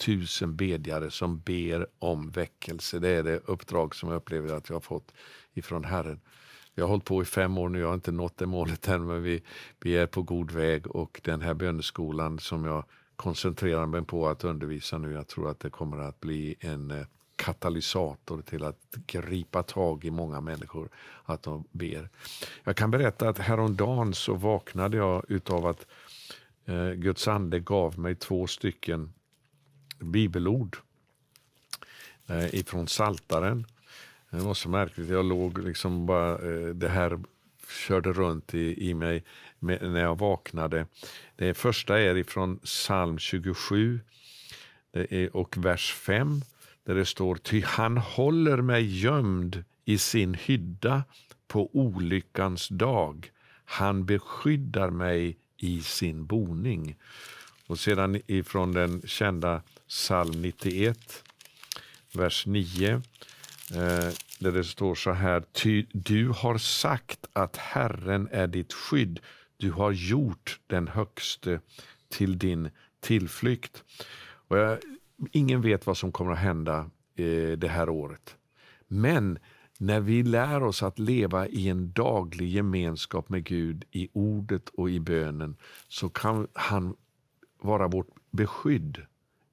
000 0.42 0.52
bedjare 0.52 1.10
som 1.10 1.40
ber 1.40 1.86
om 1.98 2.30
väckelse. 2.30 2.98
Det 2.98 3.08
är 3.08 3.22
det 3.22 3.40
uppdrag 3.46 3.94
som 3.94 4.08
jag 4.08 4.16
upplever 4.16 4.54
att 4.54 4.68
jag 4.68 4.76
har 4.76 4.80
fått 4.80 5.12
ifrån 5.54 5.84
Herren. 5.84 6.20
Vi 6.74 6.82
har 6.82 6.88
hållit 6.88 7.04
på 7.04 7.22
i 7.22 7.24
fem 7.24 7.58
år 7.58 7.68
nu, 7.68 7.80
jag 7.80 7.86
har 7.86 7.94
inte 7.94 8.12
nått 8.12 8.36
det 8.36 8.46
målet 8.46 8.88
än, 8.88 9.06
men 9.06 9.22
vi, 9.22 9.42
vi 9.80 9.96
är 9.96 10.06
på 10.06 10.22
god 10.22 10.50
väg 10.50 10.86
och 10.86 11.20
den 11.24 11.40
här 11.40 11.54
böneskolan 11.54 12.38
som 12.38 12.64
jag 12.64 12.84
koncentrerar 13.22 13.86
mig 13.86 14.04
på 14.04 14.28
att 14.28 14.44
undervisa 14.44 14.98
nu, 14.98 15.12
jag 15.12 15.28
tror 15.28 15.50
att 15.50 15.60
det 15.60 15.70
kommer 15.70 15.98
att 15.98 16.20
bli 16.20 16.56
en 16.60 16.90
eh, 16.90 17.06
katalysator 17.36 18.42
till 18.42 18.64
att 18.64 18.78
gripa 19.06 19.62
tag 19.62 20.04
i 20.04 20.10
många 20.10 20.40
människor, 20.40 20.88
att 21.24 21.42
de 21.42 21.64
ber. 21.72 22.08
Jag 22.64 22.76
kan 22.76 22.90
berätta 22.90 23.28
att 23.28 23.38
häromdagen 23.38 24.14
så 24.14 24.34
vaknade 24.34 24.96
jag 24.96 25.24
utav 25.28 25.66
att 25.66 25.86
eh, 26.64 26.90
Guds 26.90 27.28
ande 27.28 27.60
gav 27.60 27.98
mig 27.98 28.14
två 28.14 28.46
stycken 28.46 29.12
bibelord 29.98 30.76
eh, 32.26 32.54
ifrån 32.54 32.88
Saltaren. 32.88 33.66
Det 34.30 34.38
var 34.38 34.54
så 34.54 34.68
märkligt, 34.68 35.08
jag 35.08 35.24
låg 35.24 35.58
liksom 35.58 36.06
bara, 36.06 36.30
eh, 36.32 36.68
det 36.74 36.88
här 36.88 37.20
körde 37.68 38.12
runt 38.12 38.54
i, 38.54 38.88
i 38.88 38.94
mig 38.94 39.24
med, 39.58 39.82
när 39.82 40.00
jag 40.00 40.18
vaknade. 40.18 40.86
Det 41.36 41.54
första 41.54 42.00
är 42.00 42.16
ifrån 42.16 42.58
psalm 42.58 43.18
27 43.18 44.00
det 44.92 45.12
är, 45.12 45.36
och 45.36 45.56
vers 45.64 45.92
5 45.92 46.40
där 46.84 46.94
det 46.94 47.06
står 47.06 47.36
Ty 47.36 47.62
han 47.62 47.96
håller 47.96 48.56
mig 48.56 49.00
gömd 49.00 49.64
i 49.84 49.98
sin 49.98 50.34
hydda 50.34 51.04
på 51.48 51.70
olyckans 51.76 52.68
dag. 52.68 53.30
Han 53.64 54.06
beskyddar 54.06 54.90
mig 54.90 55.36
i 55.56 55.82
sin 55.82 56.26
boning. 56.26 56.96
Och 57.66 57.78
sedan 57.78 58.20
ifrån 58.26 58.72
den 58.72 59.02
kända 59.04 59.62
psalm 59.88 60.42
91, 60.42 61.24
vers 62.12 62.46
9, 62.46 63.02
eh, 63.74 64.08
där 64.42 64.52
det 64.52 64.64
står 64.64 64.94
så 64.94 65.12
här. 65.12 65.40
Ty 65.52 65.86
du 65.92 66.28
har 66.28 66.58
sagt 66.58 67.26
att 67.32 67.56
Herren 67.56 68.28
är 68.32 68.46
ditt 68.46 68.72
skydd. 68.72 69.20
Du 69.56 69.70
har 69.70 69.92
gjort 69.92 70.60
den 70.66 70.88
högste 70.88 71.60
till 72.08 72.38
din 72.38 72.70
tillflykt. 73.00 73.84
Och 74.48 74.58
jag 74.58 74.78
ingen 75.32 75.60
vet 75.60 75.86
vad 75.86 75.96
som 75.96 76.12
kommer 76.12 76.32
att 76.32 76.38
hända 76.38 76.90
eh, 77.16 77.58
det 77.58 77.68
här 77.68 77.88
året. 77.88 78.36
Men 78.88 79.38
när 79.78 80.00
vi 80.00 80.22
lär 80.22 80.62
oss 80.62 80.82
att 80.82 80.98
leva 80.98 81.46
i 81.48 81.68
en 81.68 81.92
daglig 81.92 82.48
gemenskap 82.48 83.28
med 83.28 83.44
Gud 83.44 83.84
i 83.90 84.08
ordet 84.12 84.68
och 84.68 84.90
i 84.90 85.00
bönen 85.00 85.56
så 85.88 86.08
kan 86.08 86.48
han 86.52 86.96
vara 87.60 87.88
vårt 87.88 88.08
beskydd 88.30 89.02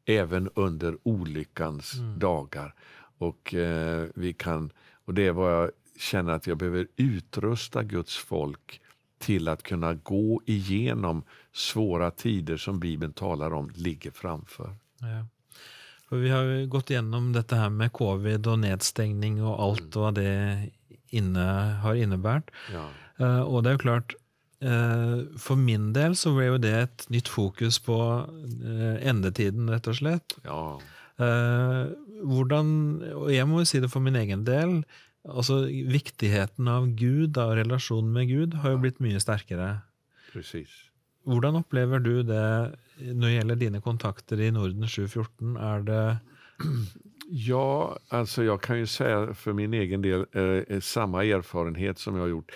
även 0.06 0.50
under 0.56 0.98
olyckans 1.04 1.94
mm. 1.94 2.20
dagar. 2.20 2.74
Och, 3.20 3.54
eh, 3.54 4.08
vi 4.16 4.34
kan, 4.34 4.72
och 5.06 5.14
det 5.14 5.28
är 5.28 5.32
vad 5.32 5.54
jag 5.54 5.72
känner 6.00 6.34
att 6.34 6.48
jag 6.48 6.58
behöver 6.58 6.88
utrusta 6.96 7.84
Guds 7.84 8.18
folk 8.18 8.82
till 9.20 9.48
att 9.48 9.64
kunna 9.64 9.94
gå 9.94 10.42
igenom 10.46 11.24
svåra 11.54 12.12
tider 12.12 12.58
som 12.58 12.80
Bibeln 12.80 13.14
talar 13.14 13.54
om 13.54 13.72
ligger 13.76 14.12
framför. 14.12 14.76
Ja. 15.00 15.26
For 16.10 16.18
vi 16.18 16.30
har 16.30 16.44
jo 16.44 16.68
gått 16.68 16.90
gjennom 16.90 17.34
dette 17.34 17.58
her 17.60 17.70
med 17.70 17.92
covid 17.94 18.48
og 18.50 18.64
nedstengning 18.64 19.38
og 19.44 19.60
alt 19.62 19.98
hva 19.98 20.10
det 20.18 20.32
inne, 21.14 21.46
har 21.84 22.00
innebært. 22.02 22.50
Ja. 22.74 22.88
Uh, 23.22 23.44
og 23.44 23.62
det 23.66 23.76
jo 23.76 23.82
klart, 23.84 24.16
uh, 24.66 25.28
for 25.38 25.60
min 25.60 25.92
del 25.94 26.18
så 26.18 26.34
ble 26.34 26.48
jo 26.48 26.58
det 26.64 26.74
et 26.80 27.06
nytt 27.14 27.30
fokus 27.30 27.78
på 27.86 28.00
uh, 28.26 28.96
endetiden, 29.06 29.70
rett 29.70 29.92
og 29.92 30.00
slett. 30.02 30.38
Ja. 30.48 30.80
Hvordan, 31.20 32.68
og 33.16 33.30
jeg 33.34 33.48
må 33.48 33.62
jo 33.62 33.70
si 33.70 33.82
det 33.84 33.92
for 33.92 34.04
min 34.04 34.18
egen 34.20 34.46
del, 34.48 34.80
altså 35.28 35.62
viktigheten 35.68 36.68
av 36.72 36.88
Gud, 37.00 37.38
av 37.38 37.56
relasjonen 37.60 38.12
med 38.16 38.32
Gud, 38.32 38.60
har 38.64 38.76
jo 38.76 38.84
blitt 38.86 39.02
mye 39.04 39.20
sterkere. 39.24 39.82
Precis. 40.34 40.72
Hvordan 41.28 41.60
opplever 41.60 42.00
du 42.00 42.24
det 42.24 42.76
när 43.00 43.28
det 43.28 43.34
gäller 43.34 43.56
dina 43.56 43.82
kontakter 43.82 44.40
i 44.40 44.52
Norden 44.52 44.88
714? 44.88 45.58
Är 45.58 45.80
det... 45.80 46.18
Ja, 47.32 48.00
alltså 48.08 48.44
jag 48.44 48.62
kan 48.62 48.80
ju 48.80 48.86
säga 48.86 49.34
för 49.34 49.54
min 49.54 49.74
egen 49.74 50.02
del 50.02 50.26
eh, 50.32 50.80
samma 50.80 51.26
erfarenhet 51.26 52.00
som 52.00 52.16
jag 52.16 52.22
har 52.22 52.28
gjort. 52.28 52.52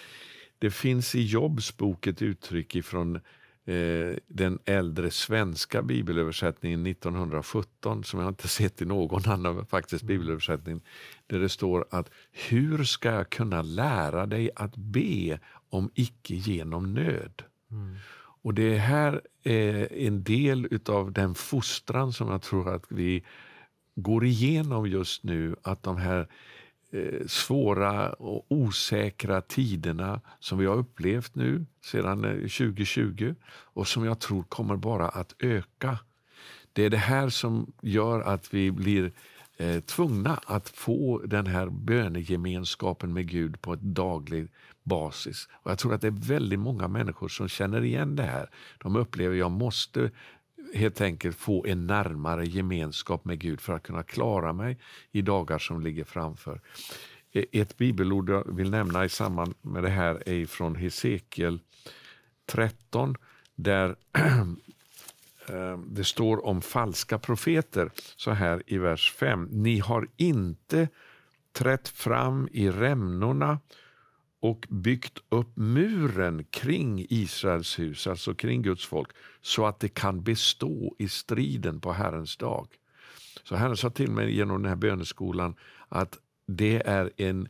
Det 0.59 0.71
finns 0.71 1.15
i 1.15 1.23
Jobs 1.23 1.77
bok 1.77 2.07
ett 2.07 2.21
uttryck 2.21 2.75
ifrån 2.75 3.19
eh, 3.65 4.17
den 4.27 4.59
äldre 4.65 5.11
svenska 5.11 5.81
bibelöversättningen 5.81 6.87
1917 6.87 8.03
som 8.03 8.19
jag 8.19 8.29
inte 8.29 8.47
sett 8.47 8.81
i 8.81 8.85
någon 8.85 9.29
annan 9.29 9.65
faktiskt 9.65 10.03
bibelöversättning. 10.03 10.81
Där 11.27 11.39
det 11.39 11.49
står 11.49 11.85
att 11.89 12.09
hur 12.31 12.83
ska 12.83 13.11
jag 13.11 13.29
kunna 13.29 13.61
lära 13.61 14.25
dig 14.25 14.49
att 14.55 14.75
be 14.75 15.39
om 15.69 15.91
icke 15.93 16.33
genom 16.33 16.93
nöd? 16.93 17.43
Mm. 17.71 17.95
Och 18.43 18.53
det 18.53 18.77
här 18.77 19.21
är 19.43 19.93
en 19.93 20.23
del 20.23 20.67
utav 20.71 21.11
den 21.11 21.35
fostran 21.35 22.13
som 22.13 22.29
jag 22.31 22.41
tror 22.41 22.75
att 22.75 22.85
vi 22.89 23.23
går 23.95 24.25
igenom 24.25 24.87
just 24.87 25.23
nu. 25.23 25.55
Att 25.61 25.83
de 25.83 25.97
här 25.97 26.27
Eh, 26.93 27.27
svåra 27.27 28.09
och 28.09 28.45
osäkra 28.49 29.41
tiderna 29.41 30.21
som 30.39 30.57
vi 30.57 30.65
har 30.65 30.75
upplevt 30.75 31.35
nu 31.35 31.65
sedan 31.81 32.25
eh, 32.25 32.31
2020 32.31 33.35
och 33.49 33.87
som 33.87 34.05
jag 34.05 34.19
tror 34.19 34.43
kommer 34.43 34.75
bara 34.75 35.09
att 35.09 35.35
öka. 35.39 35.99
Det 36.73 36.83
är 36.85 36.89
det 36.89 36.97
här 36.97 37.29
som 37.29 37.73
gör 37.81 38.21
att 38.21 38.53
vi 38.53 38.71
blir 38.71 39.11
eh, 39.57 39.79
tvungna 39.79 40.39
att 40.45 40.69
få 40.69 41.21
den 41.25 41.47
här 41.47 41.69
bönegemenskapen 41.69 43.13
med 43.13 43.29
Gud 43.29 43.61
på 43.61 43.73
ett 43.73 43.81
dagligt 43.81 44.51
basis. 44.83 45.49
Och 45.53 45.71
Jag 45.71 45.79
tror 45.79 45.93
att 45.93 46.01
det 46.01 46.07
är 46.07 46.27
väldigt 46.27 46.59
många 46.59 46.87
människor 46.87 47.27
som 47.27 47.47
känner 47.47 47.83
igen 47.83 48.15
det 48.15 48.23
här. 48.23 48.49
De 48.77 48.95
upplever 48.95 49.35
att 49.35 49.39
jag 49.39 49.51
måste 49.51 50.11
helt 50.73 51.01
enkelt 51.01 51.37
få 51.37 51.65
en 51.65 51.87
närmare 51.87 52.45
gemenskap 52.45 53.25
med 53.25 53.39
Gud 53.39 53.61
för 53.61 53.73
att 53.73 53.83
kunna 53.83 54.03
klara 54.03 54.53
mig 54.53 54.77
i 55.11 55.21
dagar 55.21 55.59
som 55.59 55.81
ligger 55.81 56.03
framför. 56.03 56.61
E- 57.31 57.45
ett 57.51 57.77
bibelord 57.77 58.29
jag 58.29 58.55
vill 58.55 58.69
nämna 58.69 59.05
i 59.05 59.09
samband 59.09 59.53
med 59.61 59.83
det 59.83 59.89
här 59.89 60.29
är 60.29 60.45
från 60.45 60.75
Hesekiel 60.75 61.59
13 62.45 63.15
där 63.55 63.95
eh, 65.49 65.77
det 65.87 66.03
står 66.03 66.45
om 66.45 66.61
falska 66.61 67.19
profeter 67.19 67.91
så 68.15 68.31
här 68.31 68.63
i 68.65 68.77
vers 68.77 69.13
5. 69.13 69.47
Ni 69.51 69.79
har 69.79 70.07
inte 70.17 70.87
trätt 71.51 71.87
fram 71.87 72.49
i 72.51 72.69
rämnorna 72.69 73.59
och 74.43 74.65
byggt 74.69 75.19
upp 75.29 75.57
muren 75.57 76.43
kring 76.43 77.05
Israels 77.09 77.79
hus, 77.79 78.07
alltså 78.07 78.33
kring 78.33 78.61
Guds 78.61 78.85
folk, 78.85 79.09
så 79.41 79.65
att 79.65 79.79
det 79.79 79.89
kan 79.89 80.23
bestå 80.23 80.95
i 80.99 81.07
striden 81.07 81.79
på 81.79 81.91
Herrens 81.91 82.37
dag. 82.37 82.67
Så 83.43 83.55
Herren 83.55 83.77
sa 83.77 83.89
till 83.89 84.11
mig 84.11 84.35
genom 84.35 84.61
den 84.61 84.69
här 84.69 84.75
böneskolan 84.75 85.55
att 85.89 86.19
det 86.47 86.87
är 86.87 87.11
en, 87.17 87.47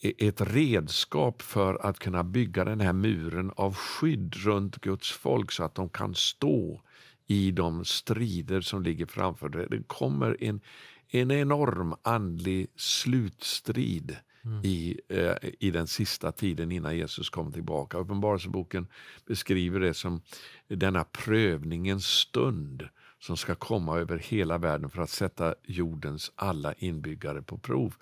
ett 0.00 0.40
redskap 0.40 1.42
för 1.42 1.86
att 1.86 1.98
kunna 1.98 2.24
bygga 2.24 2.64
den 2.64 2.80
här 2.80 2.92
muren 2.92 3.52
av 3.56 3.74
skydd 3.74 4.34
runt 4.36 4.80
Guds 4.80 5.12
folk 5.12 5.52
så 5.52 5.64
att 5.64 5.74
de 5.74 5.88
kan 5.88 6.14
stå 6.14 6.82
i 7.26 7.50
de 7.50 7.84
strider 7.84 8.60
som 8.60 8.82
ligger 8.82 9.06
framför 9.06 9.48
det. 9.48 9.66
Det 9.66 9.82
kommer 9.86 10.36
en, 10.44 10.60
en 11.08 11.30
enorm 11.30 11.94
andlig 12.02 12.66
slutstrid 12.76 14.16
mm. 14.44 14.60
i, 14.64 15.00
eh, 15.08 15.34
i 15.60 15.70
den 15.70 15.86
sista 15.86 16.32
tiden 16.32 16.72
innan 16.72 16.96
Jesus 16.96 17.30
kom 17.30 17.52
tillbaka. 17.52 17.98
Uppenbarelseboken 17.98 18.86
beskriver 19.26 19.80
det 19.80 19.94
som 19.94 20.22
denna 20.68 21.04
prövningens 21.04 22.06
stund 22.06 22.88
som 23.18 23.36
ska 23.36 23.54
komma 23.54 23.98
över 23.98 24.18
hela 24.18 24.58
världen 24.58 24.90
för 24.90 25.02
att 25.02 25.10
sätta 25.10 25.54
jordens 25.64 26.32
alla 26.36 26.72
inbyggare 26.72 27.42
på 27.42 27.58
prov. 27.58 27.94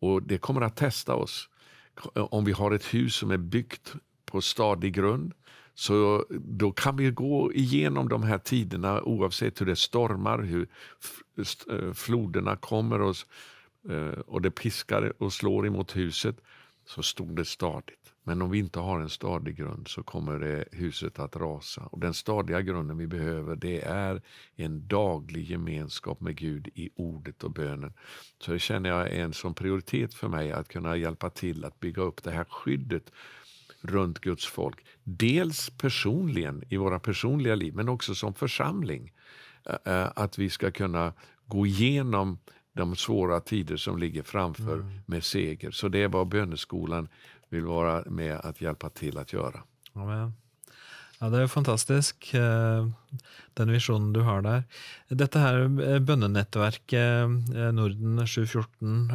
Och 0.00 0.22
Det 0.22 0.38
kommer 0.38 0.60
att 0.60 0.76
testa 0.76 1.14
oss. 1.14 1.48
Om 2.14 2.44
vi 2.44 2.52
har 2.52 2.72
ett 2.72 2.94
hus 2.94 3.14
som 3.14 3.30
är 3.30 3.36
byggt 3.36 3.94
på 4.24 4.40
stadig 4.40 4.94
grund 4.94 5.34
så 5.74 6.26
då 6.30 6.72
kan 6.72 6.96
vi 6.96 7.10
gå 7.10 7.52
igenom 7.52 8.08
de 8.08 8.22
här 8.22 8.38
tiderna 8.38 9.02
oavsett 9.02 9.60
hur 9.60 9.66
det 9.66 9.76
stormar, 9.76 10.38
hur 10.38 10.68
eh, 11.70 11.92
floderna 11.92 12.56
kommer 12.56 13.00
och 13.00 13.16
Eh, 13.88 14.20
och 14.20 14.42
det 14.42 14.50
piskar 14.50 15.12
och 15.22 15.32
slår 15.32 15.66
emot 15.66 15.96
huset 15.96 16.36
så 16.86 17.02
stod 17.02 17.36
det 17.36 17.44
stadigt. 17.44 18.14
Men 18.22 18.42
om 18.42 18.50
vi 18.50 18.58
inte 18.58 18.80
har 18.80 19.00
en 19.00 19.08
stadig 19.08 19.56
grund 19.56 19.88
så 19.88 20.02
kommer 20.02 20.38
det 20.38 20.64
huset 20.72 21.18
att 21.18 21.36
rasa. 21.36 21.82
Och 21.82 22.00
Den 22.00 22.14
stadiga 22.14 22.60
grunden 22.60 22.98
vi 22.98 23.06
behöver 23.06 23.56
det 23.56 23.80
är 23.80 24.22
en 24.56 24.88
daglig 24.88 25.50
gemenskap 25.50 26.20
med 26.20 26.36
Gud 26.36 26.68
i 26.74 26.90
ordet 26.94 27.44
och 27.44 27.50
bönen. 27.50 27.92
Så 28.38 28.52
det 28.52 28.58
känner 28.58 28.90
jag 28.90 29.00
är 29.00 29.24
en 29.24 29.32
som 29.32 29.54
prioritet 29.54 30.14
för 30.14 30.28
mig 30.28 30.52
att 30.52 30.68
kunna 30.68 30.96
hjälpa 30.96 31.30
till 31.30 31.64
att 31.64 31.80
bygga 31.80 32.02
upp 32.02 32.22
det 32.22 32.30
här 32.30 32.44
skyddet 32.44 33.12
runt 33.80 34.18
Guds 34.18 34.46
folk. 34.46 34.86
Dels 35.04 35.70
personligen 35.70 36.64
i 36.68 36.76
våra 36.76 37.00
personliga 37.00 37.54
liv 37.54 37.74
men 37.74 37.88
också 37.88 38.14
som 38.14 38.34
församling. 38.34 39.12
Eh, 39.66 39.94
eh, 39.94 40.12
att 40.16 40.38
vi 40.38 40.50
ska 40.50 40.70
kunna 40.70 41.12
gå 41.46 41.66
igenom 41.66 42.38
de 42.72 42.96
svåra 42.96 43.40
tider 43.40 43.76
som 43.76 43.98
ligger 43.98 44.22
framför 44.22 44.74
mm. 44.74 45.00
med 45.06 45.24
seger. 45.24 45.70
Så 45.70 45.88
det 45.88 46.02
är 46.02 46.08
vad 46.08 46.28
böneskolan 46.28 47.08
vill 47.48 47.64
vara 47.64 48.04
med 48.06 48.36
att 48.36 48.60
hjälpa 48.60 48.90
till 48.90 49.18
att 49.18 49.32
göra. 49.32 49.60
Amen. 49.92 50.32
Ja, 51.18 51.28
Det 51.28 51.42
är 51.42 51.46
fantastisk, 51.46 52.34
eh, 52.34 52.86
den 53.54 53.72
visionen 53.72 54.12
du 54.12 54.20
har 54.20 54.42
där. 54.42 54.62
Dette 55.08 55.38
her 55.38 55.82
eh, 55.88 55.98
bønnenettverket 55.98 57.52
eh, 57.54 57.72
Norden 57.72 58.26
714, 58.26 59.12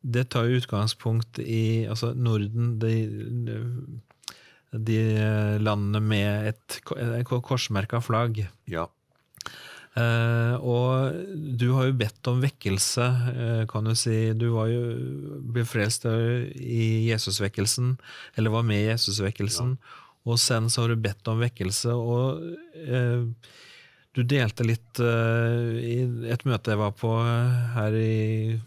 det 0.00 0.24
tar 0.24 0.44
utgangspunkt 0.44 1.38
i 1.38 1.86
altså 1.86 2.14
Norden, 2.14 2.78
de, 2.78 3.08
de 4.70 5.58
landene 5.58 6.00
med 6.00 6.48
et 6.48 6.80
korsmerka 7.42 8.00
flagg. 8.00 8.48
Ja. 8.64 8.88
Uh, 9.92 10.56
og 10.64 11.18
du 11.60 11.66
har 11.76 11.90
jo 11.90 11.96
bedt 12.00 12.28
om 12.30 12.38
vekkelse, 12.40 13.08
uh, 13.36 13.64
kan 13.68 13.84
du 13.84 13.92
si. 13.98 14.32
Du 14.32 14.48
var 14.54 14.70
jo 14.72 14.80
ble 15.52 15.66
frelst 15.68 16.06
i 16.08 17.10
Jesusvekkelsen, 17.10 17.98
eller 18.40 18.54
var 18.54 18.64
med 18.64 18.80
i 18.80 18.88
Jesusvekkelsen. 18.88 19.74
Ja. 19.76 19.98
Og 20.32 20.38
sen 20.40 20.70
så 20.72 20.84
har 20.84 20.92
du 20.92 21.02
bedt 21.02 21.28
om 21.28 21.42
vekkelse, 21.42 21.92
og 21.92 22.40
uh, 22.88 23.52
du 24.12 24.20
delte 24.28 24.64
litt 24.68 25.00
i 25.00 25.94
et 26.28 26.42
møte 26.44 26.74
jeg 26.74 26.76
var 26.76 26.90
på 26.92 27.14
her 27.72 27.94
i 27.96 28.58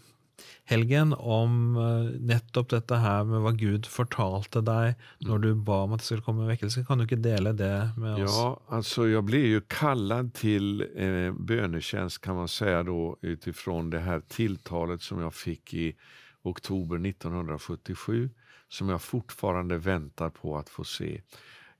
helgen 0.66 1.12
om 1.12 1.76
eh, 1.76 2.20
nettopp 2.20 2.68
dette 2.68 2.96
her 2.96 3.24
med 3.24 3.40
vad 3.40 3.58
Gud 3.58 3.86
fortalte 3.86 4.60
dig 4.60 4.94
när 5.18 5.38
du 5.38 5.54
bad 5.54 5.84
om 5.84 5.92
att 5.92 6.00
det 6.00 6.04
skulle 6.04 6.22
komma 6.22 6.42
en 6.42 6.48
väckelse. 6.48 6.84
Kan 6.84 6.98
du 6.98 7.02
inte 7.02 7.16
dela 7.16 7.52
det 7.52 7.90
med 7.96 8.24
oss? 8.24 8.30
Ja, 8.36 8.60
alltså 8.68 9.08
jag 9.08 9.24
blev 9.24 9.44
ju 9.44 9.60
kallad 9.60 10.34
till 10.34 10.80
eh, 10.96 11.32
bönetjänst 11.32 12.20
kan 12.20 12.36
man 12.36 12.48
säga 12.48 12.82
då 12.82 13.16
utifrån 13.20 13.90
det 13.90 13.98
här 13.98 14.20
tilltalet 14.20 15.02
som 15.02 15.20
jag 15.20 15.34
fick 15.34 15.74
i 15.74 15.96
oktober 16.42 17.06
1977 17.08 18.30
som 18.68 18.88
jag 18.88 19.02
fortfarande 19.02 19.78
väntar 19.78 20.30
på 20.30 20.58
att 20.58 20.68
få 20.68 20.84
se. 20.84 21.22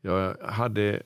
Jag 0.01 0.37
hade 0.43 1.03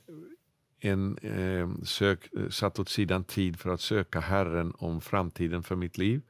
en, 0.80 1.18
eh, 1.18 1.82
sök, 1.84 2.28
satt 2.50 2.78
åt 2.78 2.88
sidan 2.88 3.24
tid 3.24 3.60
för 3.60 3.70
att 3.70 3.80
söka 3.80 4.20
Herren 4.20 4.72
om 4.78 5.00
framtiden 5.00 5.62
för 5.62 5.76
mitt 5.76 5.98
liv. 5.98 6.22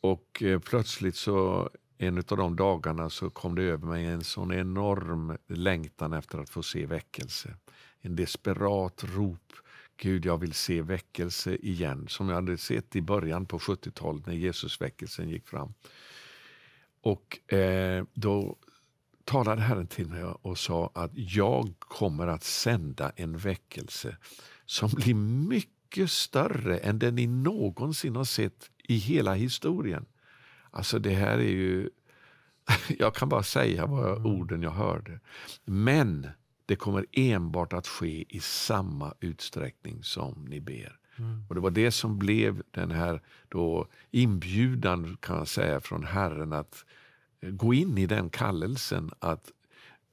Och 0.00 0.42
eh, 0.42 0.58
plötsligt 0.58 1.16
så 1.16 1.70
en 1.98 2.18
av 2.18 2.36
de 2.36 2.56
dagarna 2.56 3.10
så 3.10 3.30
kom 3.30 3.54
det 3.54 3.62
över 3.62 3.86
mig 3.86 4.04
en 4.04 4.24
sån 4.24 4.52
enorm 4.52 5.36
längtan 5.46 6.12
efter 6.12 6.38
att 6.38 6.50
få 6.50 6.62
se 6.62 6.86
väckelse. 6.86 7.54
En 8.00 8.16
desperat 8.16 9.04
rop. 9.04 9.52
Gud, 9.96 10.26
jag 10.26 10.38
vill 10.38 10.52
se 10.52 10.82
väckelse 10.82 11.56
igen. 11.56 12.08
Som 12.08 12.28
jag 12.28 12.34
hade 12.34 12.58
sett 12.58 12.96
i 12.96 13.02
början 13.02 13.46
på 13.46 13.58
70-talet 13.58 14.26
när 14.26 14.34
Jesusväckelsen 14.34 15.28
gick 15.28 15.48
fram. 15.48 15.74
Och 17.00 17.52
eh, 17.52 18.04
då 18.14 18.56
talade 19.24 19.62
Herren 19.62 19.86
till 19.86 20.08
mig 20.08 20.24
och 20.24 20.58
sa 20.58 20.90
att 20.94 21.10
jag 21.14 21.74
kommer 21.78 22.26
att 22.26 22.44
sända 22.44 23.12
en 23.16 23.36
väckelse 23.36 24.16
som 24.66 24.90
blir 24.90 25.14
mycket 25.48 26.10
större 26.10 26.78
än 26.78 26.98
den 26.98 27.14
ni 27.14 27.26
någonsin 27.26 28.16
har 28.16 28.24
sett 28.24 28.70
i 28.88 28.96
hela 28.96 29.34
historien. 29.34 30.06
Alltså 30.70 30.98
det 30.98 31.14
här 31.14 31.38
är 31.38 31.50
ju... 31.50 31.90
Jag 32.98 33.14
kan 33.14 33.28
bara 33.28 33.42
säga 33.42 33.86
vad 33.86 34.10
mm. 34.10 34.26
orden 34.26 34.62
jag 34.62 34.70
hörde. 34.70 35.20
Men 35.64 36.28
det 36.66 36.76
kommer 36.76 37.06
enbart 37.12 37.72
att 37.72 37.86
ske 37.86 38.24
i 38.28 38.40
samma 38.40 39.14
utsträckning 39.20 40.02
som 40.02 40.46
ni 40.48 40.60
ber. 40.60 40.98
Mm. 41.16 41.44
Och 41.48 41.54
Det 41.54 41.60
var 41.60 41.70
det 41.70 41.90
som 41.90 42.18
blev 42.18 42.62
den 42.70 42.90
här 42.90 43.22
då 43.48 43.86
inbjudan 44.10 45.16
kan 45.20 45.36
jag 45.36 45.48
säga 45.48 45.80
från 45.80 46.04
Herren 46.04 46.52
att 46.52 46.84
gå 47.40 47.74
in 47.74 47.98
i 47.98 48.06
den 48.06 48.30
kallelsen 48.30 49.10
att 49.18 49.52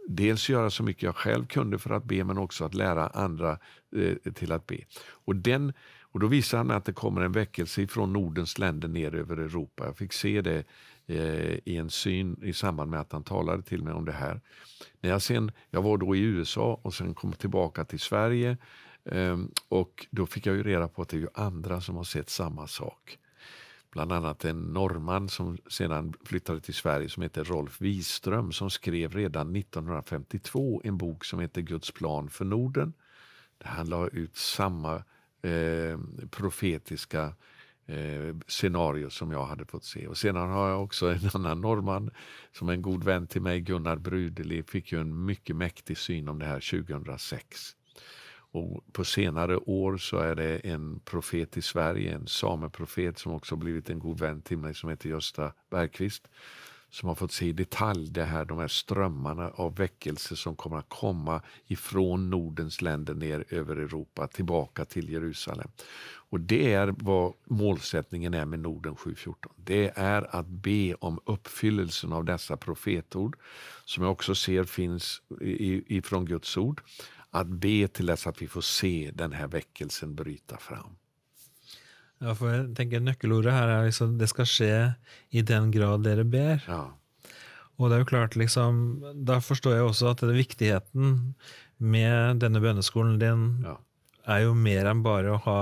dels 0.08 0.50
göra 0.50 0.70
så 0.70 0.84
mycket 0.84 1.04
jag 1.04 1.16
själv 1.16 1.46
kunde 1.46 1.80
för 1.80 1.90
att 1.90 2.04
be 2.04 2.24
men 2.24 2.38
också 2.38 2.66
att 2.66 2.74
lära 2.74 3.08
andra 3.08 3.60
eh, 3.96 4.34
till 4.34 4.52
att 4.52 4.68
be. 4.68 4.78
Och 5.08 5.36
den 5.36 5.74
och 6.16 6.22
Då 6.22 6.28
visade 6.28 6.58
han 6.58 6.72
att 6.72 6.86
det 6.86 6.94
kommer 6.94 7.22
en 7.22 7.32
väckelse 7.32 7.88
från 7.88 8.14
Nordens 8.14 8.58
länder 8.58 8.88
ner 8.88 9.16
över 9.16 9.38
Europa. 9.38 9.86
Jag 9.86 9.98
fick 9.98 10.14
se 10.14 10.42
det 10.42 10.64
eh, 11.08 11.60
i 11.66 11.78
en 11.78 11.90
syn 11.90 12.40
i 12.44 12.54
samband 12.54 12.92
med 12.92 13.00
att 13.00 13.12
han 13.12 13.24
talade 13.24 13.64
till 13.64 13.84
mig 13.84 13.94
om 13.94 14.06
det 14.06 14.12
här. 14.12 14.42
När 15.02 15.10
jag, 15.10 15.22
sen, 15.22 15.52
jag 15.70 15.82
var 15.82 15.98
då 15.98 16.16
i 16.16 16.20
USA 16.20 16.80
och 16.82 16.94
sen 16.94 17.14
kom 17.14 17.34
tillbaka 17.34 17.86
till 17.86 18.00
Sverige 18.00 18.58
eh, 19.06 19.38
och 19.70 20.08
då 20.12 20.26
fick 20.26 20.46
jag 20.46 20.56
ju 20.56 20.64
reda 20.64 20.88
på 20.88 21.02
att 21.02 21.10
det 21.10 21.18
är 21.18 21.22
ju 21.22 21.28
andra 21.34 21.82
som 21.82 21.96
har 21.96 22.04
sett 22.04 22.30
samma 22.30 22.68
sak. 22.68 23.18
Bland 23.92 24.12
annat 24.12 24.46
en 24.46 24.62
norrman 24.62 25.30
som 25.30 25.58
sedan 25.70 26.14
flyttade 26.26 26.62
till 26.62 26.74
Sverige 26.74 27.10
som 27.10 27.24
heter 27.24 27.44
Rolf 27.44 27.82
Wiström 27.82 28.52
som 28.52 28.70
skrev 28.70 29.14
redan 29.14 29.56
1952 29.56 30.82
en 30.84 30.98
bok 30.98 31.26
som 31.26 31.40
heter 31.40 31.62
Guds 31.62 31.92
plan 31.92 32.30
för 32.30 32.46
Norden. 32.46 32.94
Där 33.58 33.68
han 33.68 33.90
la 33.90 34.08
ut 34.08 34.36
samma 34.36 35.04
eh, 35.46 36.00
profetiska 36.32 37.34
eh, 37.86 38.36
scenario 38.48 39.10
som 39.10 39.32
jag 39.32 39.46
hade 39.46 39.66
fått 39.66 39.84
se. 39.84 40.08
Och 40.08 40.18
Sedan 40.18 40.50
har 40.50 40.70
jag 40.70 40.84
också 40.84 41.08
en 41.08 41.30
annan 41.34 41.62
norrman 41.62 42.12
som 42.52 42.70
är 42.70 42.74
en 42.74 42.82
god 42.82 43.04
vän 43.04 43.28
till 43.28 43.42
mig, 43.42 43.62
Gunnar 43.62 43.96
Brudeli, 43.96 44.64
fick 44.64 44.92
ju 44.92 45.02
en 45.02 45.26
mycket 45.26 45.56
mäktig 45.56 45.98
syn 45.98 46.30
om 46.30 46.40
det 46.40 46.46
här 46.46 46.86
2006. 46.86 47.76
Och 48.52 48.84
på 48.94 49.04
senare 49.04 49.58
år 49.58 49.98
så 49.98 50.18
är 50.18 50.36
det 50.36 50.58
en 50.58 51.00
profet 51.00 51.58
i 51.58 51.62
Sverige, 51.62 52.16
en 52.16 52.28
sameprofet 52.28 53.18
som 53.20 53.32
också 53.32 53.56
blivit 53.56 53.90
en 53.90 54.00
god 54.00 54.20
vän 54.20 54.42
till 54.42 54.58
mig 54.58 54.74
som 54.74 54.90
heter 54.90 55.10
Gösta 55.10 55.54
Bergqvist 55.70 56.28
som 56.90 57.10
har 57.10 57.16
fått 57.16 57.32
se 57.32 57.46
i 57.46 57.52
detalj 57.52 58.10
det 58.10 58.24
här, 58.24 58.46
de 58.46 58.58
här 58.58 58.68
strömmarna 58.68 59.50
av 59.50 59.76
väckelse 59.76 60.36
som 60.36 60.56
kommer 60.56 60.78
att 60.78 60.90
komma 60.90 61.42
ifrån 61.68 62.30
Nordens 62.30 62.82
länder 62.82 63.14
ner 63.14 63.46
över 63.50 63.76
Europa 63.76 64.28
tillbaka 64.28 64.86
till 64.86 65.10
Jerusalem. 65.10 65.68
Och 66.30 66.40
Det 66.40 66.74
är 66.74 66.96
vad 66.98 67.34
målsättningen 67.46 68.34
är 68.34 68.46
med 68.46 68.60
Norden 68.60 68.96
714. 68.96 69.54
Det 69.58 69.92
är 69.96 70.36
att 70.36 70.48
be 70.48 70.94
om 70.94 71.20
uppfyllelsen 71.26 72.14
av 72.14 72.26
dessa 72.26 72.58
profetord 72.58 73.38
som 73.86 74.04
jag 74.04 74.12
också 74.12 74.36
ser 74.36 74.64
finns 74.64 75.22
ifrån 75.88 76.26
Guds 76.26 76.58
ord. 76.58 76.82
Att 77.30 77.48
be 77.48 77.88
till 77.88 78.06
dess 78.06 78.28
att 78.28 78.42
vi 78.42 78.48
får 78.48 78.62
se 78.62 79.12
den 79.14 79.32
här 79.32 79.48
väckelsen 79.48 80.16
bryta 80.16 80.58
fram. 80.58 80.96
Ja, 82.24 82.34
for 82.38 82.52
jeg 82.52 82.68
tenker 82.78 83.04
Nøkkelordet 83.04 83.54
her 83.54 83.72
er 83.72 83.88
liksom 83.90 84.16
det 84.20 84.30
skal 84.32 84.48
skje 84.48 84.76
i 85.36 85.44
den 85.46 85.72
grad 85.74 86.06
dere 86.08 86.24
ber. 86.24 86.62
Ja. 86.68 86.86
Og 87.76 87.90
det 87.90 87.98
er 87.98 88.04
jo 88.06 88.12
klart, 88.14 88.38
liksom, 88.40 89.04
Da 89.28 89.42
forstår 89.44 89.76
jeg 89.76 89.88
også 89.90 90.14
at 90.14 90.24
det 90.24 90.38
viktigheten 90.38 91.36
med 91.78 92.40
denne 92.40 92.62
bønneskolen 92.64 93.18
din 93.20 93.48
ja. 93.66 93.76
er 94.32 94.46
jo 94.46 94.54
mer 94.56 94.88
enn 94.88 95.04
bare 95.04 95.36
å 95.36 95.42
ha 95.44 95.60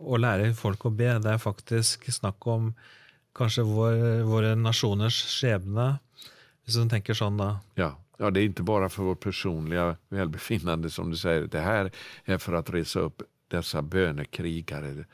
å 0.00 0.16
lære 0.16 0.54
folk 0.56 0.86
å 0.88 0.94
be. 0.96 1.12
Det 1.20 1.34
er 1.34 1.42
faktisk 1.42 2.08
snakk 2.12 2.46
om 2.48 2.72
kanskje 3.36 3.66
vår, 3.68 3.98
våre 4.28 4.54
nasjoners 4.56 5.18
skjebne, 5.28 5.92
hvis 6.64 6.78
du 6.80 6.88
tenker 6.88 7.16
sånn 7.16 7.36
da. 7.40 7.50
Ja. 7.76 7.92
ja, 8.18 8.30
det 8.30 8.40
är 8.40 8.48
inte 8.48 8.62
bara 8.62 8.88
för 8.88 9.02
vårt 9.02 9.20
personliga 9.20 9.96
välbefinnande 10.08 10.90
som 10.90 11.10
du 11.10 11.16
säger. 11.16 11.46
Det 11.46 11.60
här 11.60 11.90
är 12.24 12.38
för 12.38 12.52
att 12.52 12.70
resa 12.70 13.00
upp 13.00 13.22
dessa 13.50 13.82
bönekrigare 13.82 15.04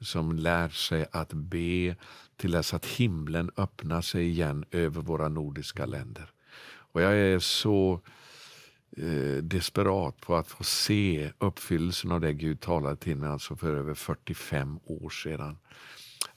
som 0.00 0.32
lär 0.32 0.68
sig 0.68 1.06
att 1.12 1.32
be 1.32 1.96
till 2.36 2.50
dess 2.50 2.74
att 2.74 2.86
himlen 2.86 3.50
öppnar 3.56 4.00
sig 4.00 4.28
igen 4.28 4.64
över 4.70 5.02
våra 5.02 5.28
nordiska 5.28 5.86
länder. 5.86 6.30
Och 6.92 7.02
jag 7.02 7.16
är 7.16 7.38
så 7.38 8.00
eh, 8.96 9.42
desperat 9.42 10.20
på 10.20 10.36
att 10.36 10.48
få 10.48 10.64
se 10.64 11.32
uppfyllelsen 11.38 12.12
av 12.12 12.20
det 12.20 12.32
Gud 12.32 12.60
talade 12.60 12.96
till 12.96 13.16
mig 13.16 13.28
alltså 13.28 13.56
för 13.56 13.74
över 13.74 13.94
45 13.94 14.78
år 14.84 15.10
sedan. 15.10 15.58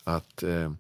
Att 0.03 0.43
eh, 0.43 0.71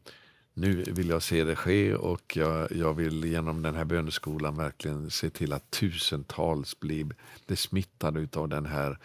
nu 0.53 0.83
vill 0.83 1.09
jag 1.09 1.23
se 1.23 1.43
det 1.43 1.55
ske 1.55 1.95
och 1.95 2.37
jag, 2.37 2.71
jag, 2.71 2.93
vill 2.93 3.25
genom 3.25 3.61
den 3.61 3.75
här 3.75 3.85
böneskolan 3.85 4.57
verkligen 4.57 5.11
se 5.11 5.29
till 5.29 5.53
att 5.53 5.71
tusentals 5.71 6.79
blir 6.79 7.07
besmittade 7.47 8.27
av 8.33 8.49
den 8.49 8.65
här 8.65 8.99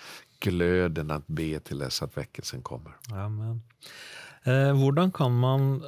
glöden 0.44 1.10
att 1.10 1.26
be 1.26 1.60
till 1.60 1.78
dess 1.78 2.02
att 2.02 2.16
väckelsen 2.16 2.62
kommer. 2.62 2.92
Amen. 3.12 3.62
Eh, 4.42 4.52
hur 4.52 5.10
kan 5.10 5.38
man 5.38 5.74
eh, 5.74 5.80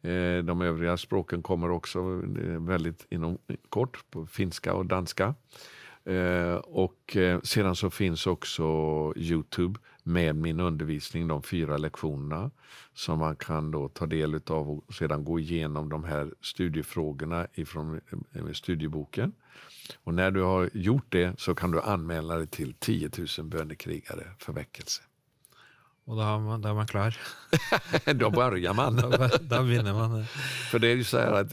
Eh, 0.02 0.44
de 0.44 0.60
övriga 0.62 0.96
språken 0.96 1.42
kommer 1.42 1.70
också 1.70 1.98
eh, 1.98 2.60
väldigt 2.60 3.06
inom 3.10 3.38
kort 3.68 4.10
på 4.10 4.26
finska 4.26 4.74
och 4.74 4.86
danska. 4.86 5.34
Eh, 6.04 6.54
och 6.54 7.16
sedan 7.42 7.76
så 7.76 7.90
finns 7.90 8.26
också 8.26 8.62
Youtube 9.16 9.80
med 10.02 10.36
min 10.36 10.60
undervisning, 10.60 11.28
de 11.28 11.42
fyra 11.42 11.76
lektionerna 11.76 12.50
som 12.94 13.18
man 13.18 13.36
kan 13.36 13.70
då 13.70 13.88
ta 13.88 14.06
del 14.06 14.34
av 14.34 14.70
och 14.70 14.94
sedan 14.94 15.24
gå 15.24 15.38
igenom 15.38 15.88
de 15.88 16.04
här 16.04 16.34
studiefrågorna 16.40 17.46
ifrån 17.54 18.00
studieboken. 18.52 19.32
Och 20.04 20.14
när 20.14 20.30
du 20.30 20.42
har 20.42 20.70
gjort 20.72 21.06
det 21.08 21.40
så 21.40 21.54
kan 21.54 21.70
du 21.70 21.80
anmäla 21.80 22.36
dig 22.36 22.46
till 22.46 22.74
10 22.74 23.10
000 23.38 23.46
bönekrigare 23.46 24.26
för 24.38 24.52
väckelse. 24.52 25.02
Och 26.04 26.16
då, 26.16 26.22
har 26.22 26.40
man, 26.40 26.60
då 26.60 26.68
är 26.68 26.74
man 26.74 26.86
klar. 26.86 27.16
då 28.14 28.30
börjar 28.30 28.74
man. 28.74 28.96
då, 28.96 29.28
då 29.40 29.62
vinner 29.62 29.92
man. 29.92 30.26
För 30.70 30.78
det 30.78 30.88
är 30.88 30.96
ju 30.96 31.04
så 31.04 31.18
här 31.18 31.32
att, 31.32 31.52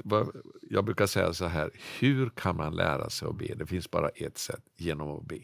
jag 0.69 0.85
brukar 0.85 1.07
säga 1.07 1.33
så 1.33 1.45
här, 1.45 1.71
hur 1.99 2.29
kan 2.29 2.55
man 2.55 2.75
lära 2.75 3.09
sig 3.09 3.27
att 3.27 3.37
be? 3.37 3.55
Det 3.55 3.65
finns 3.65 3.91
bara 3.91 4.09
ett 4.09 4.37
sätt, 4.37 4.63
genom 4.77 5.17
att 5.17 5.25
be. 5.25 5.39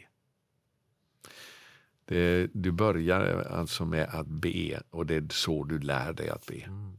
Det, 2.05 2.49
du 2.53 2.71
börjar 2.71 3.47
alltså 3.51 3.85
med 3.85 4.09
att 4.11 4.27
be 4.27 4.81
och 4.89 5.05
det 5.05 5.15
är 5.15 5.27
så 5.29 5.63
du 5.63 5.79
lär 5.79 6.13
dig 6.13 6.29
att 6.29 6.45
be. 6.45 6.55
Mm. 6.55 6.97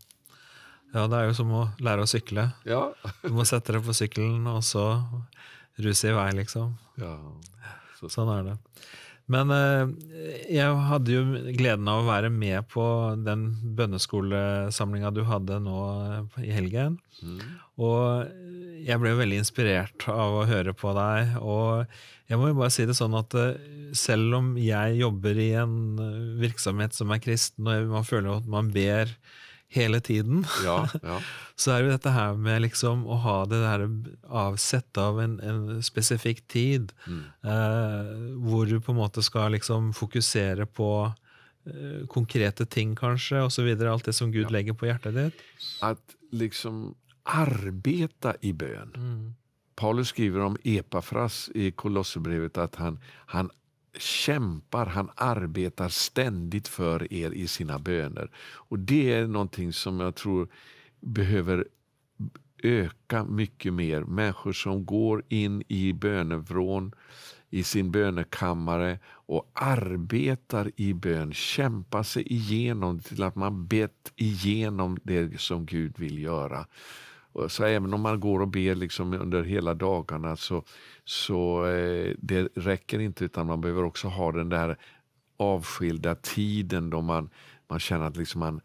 Ja, 0.93 1.07
det 1.07 1.17
är 1.17 1.25
ju 1.25 1.35
som 1.35 1.53
att 1.53 1.81
lära 1.81 2.03
att 2.03 2.09
cykla. 2.09 2.51
Ja. 2.65 2.95
du 3.23 3.29
måste 3.29 3.57
sätta 3.57 3.73
dig 3.73 3.85
på 3.85 3.95
cykeln 3.95 4.47
och 4.47 4.65
så 4.65 5.03
rusa 5.75 6.09
iväg 6.09 6.35
liksom. 6.35 6.75
Ja. 6.95 7.41
Så. 8.01 8.09
Sån 8.09 8.29
är 8.29 8.43
det. 8.43 8.59
Men 9.33 9.51
eh, 9.51 9.89
jeg 10.55 10.75
hadde 10.89 11.15
jo 11.15 11.23
gleden 11.59 11.89
av 11.91 12.05
å 12.05 12.09
være 12.09 12.31
med 12.31 12.69
på 12.71 12.85
den 13.27 13.49
bønneskolesamlinga 13.79 15.11
du 15.15 15.25
hadde 15.27 15.59
nå 15.65 15.79
eh, 16.05 16.45
i 16.47 16.53
helgen. 16.55 17.01
Mm. 17.19 17.41
Og 17.83 18.85
jeg 18.87 19.03
ble 19.03 19.13
jo 19.13 19.19
veldig 19.19 19.41
inspirert 19.43 20.07
av 20.13 20.43
å 20.43 20.47
høre 20.47 20.77
på 20.79 20.95
deg. 20.95 21.35
Og 21.43 22.31
jeg 22.31 22.39
må 22.39 22.53
jo 22.53 22.61
bare 22.61 22.75
si 22.75 22.87
det 22.87 22.95
sånn 22.99 23.19
at 23.19 23.35
eh, 23.41 23.59
selv 23.99 24.39
om 24.39 24.55
jeg 24.61 25.01
jobber 25.01 25.43
i 25.43 25.51
en 25.59 25.77
virksomhet 26.39 26.95
som 26.95 27.11
er 27.11 27.23
kristen, 27.23 27.67
og 27.67 27.91
man 27.97 28.07
føler 28.07 28.39
at 28.39 28.49
man 28.51 28.71
ber 28.75 29.11
hele 29.77 30.01
tiden, 30.01 30.45
ja, 30.65 30.79
ja. 31.03 31.21
så 31.61 31.73
er 31.73 31.83
det 31.83 31.91
jo 31.91 31.95
dette 31.95 32.15
her 32.15 32.35
med 32.41 32.65
liksom 32.65 33.05
å 33.07 33.21
ha 33.25 33.37
det 33.49 33.61
der 33.63 33.87
av 34.27 34.59
Sette 34.61 35.05
av 35.13 35.21
en, 35.23 35.39
en 35.41 35.83
spesifikk 35.85 36.43
tid, 36.53 36.93
mm. 37.07 37.23
eh, 37.53 38.13
hvor 38.49 38.67
du 38.69 38.79
på 38.81 38.95
en 38.95 39.01
måte 39.01 39.25
skal 39.25 39.55
liksom 39.57 39.93
fokusere 39.97 40.67
på 40.67 40.91
eh, 41.07 42.05
konkrete 42.13 42.67
ting, 42.67 42.97
kanskje, 42.99 43.45
videre, 43.65 43.93
alt 43.93 44.09
det 44.09 44.17
som 44.17 44.33
Gud 44.33 44.49
ja. 44.49 44.55
legger 44.59 44.77
på 44.77 44.91
hjertet 44.91 45.17
ditt. 45.17 45.43
Att 45.81 46.17
liksom 46.33 46.95
arbeta 47.27 48.37
i 48.41 48.53
bön. 48.53 48.93
Mm. 48.97 49.35
Paulus 49.77 50.09
skriver 50.09 50.41
om 50.41 50.57
Epafras 50.65 51.51
i 51.55 51.71
Kolosserbrevet 51.71 52.59
att 52.59 52.75
han, 52.75 52.99
han 53.27 53.51
kämpar, 53.99 54.87
han 54.87 55.11
arbetar 55.15 55.89
ständigt 55.89 56.69
för 56.69 57.13
er 57.13 57.31
i 57.31 57.47
sina 57.47 57.79
böner. 57.79 58.31
Och 58.55 58.79
det 58.79 59.13
är 59.13 59.27
någonting 59.27 59.73
som 59.73 60.01
jag 60.01 60.15
tror 60.15 60.49
behöver 61.01 61.67
öka 62.63 63.25
mycket 63.25 63.73
mer. 63.73 64.01
Människor 64.01 64.53
som 64.53 64.87
går 64.87 65.23
in 65.29 65.63
i 65.69 65.93
bönevrån, 65.93 66.93
i 67.51 67.63
sin 67.63 67.91
bönekammare 67.91 68.99
och 69.09 69.51
arbetar 69.55 70.71
i 70.77 70.95
bön, 70.95 71.33
kämpar 71.33 72.03
sig 72.03 72.33
igenom 72.33 73.01
till 73.01 73.23
att 73.23 73.37
man 73.37 73.67
bett 73.67 74.13
igenom 74.17 74.99
det 75.03 75.41
som 75.41 75.67
Gud 75.67 75.99
vill 75.99 76.19
göra. 76.19 76.67
Så 77.49 77.65
även 77.65 77.95
om 77.95 78.01
man 78.01 78.21
går 78.21 78.41
och 78.41 78.49
ber 78.49 78.75
liksom 78.75 79.15
under 79.15 79.43
hela 79.43 79.75
dagarna 79.75 80.37
så, 80.37 80.65
så 81.05 81.67
eh, 81.67 82.15
det 82.19 82.49
räcker 82.55 82.99
inte 82.99 83.25
utan 83.25 83.47
man 83.47 83.61
behöver 83.61 83.85
också 83.85 84.09
ha 84.09 84.33
den 84.33 84.49
där 84.49 84.77
avskilda 85.37 86.15
tiden 86.15 86.91
då 86.91 87.01
man, 87.01 87.31
man 87.69 87.81
känner 87.81 88.07
att 88.07 88.17
liksom 88.17 88.39
man, 88.39 88.61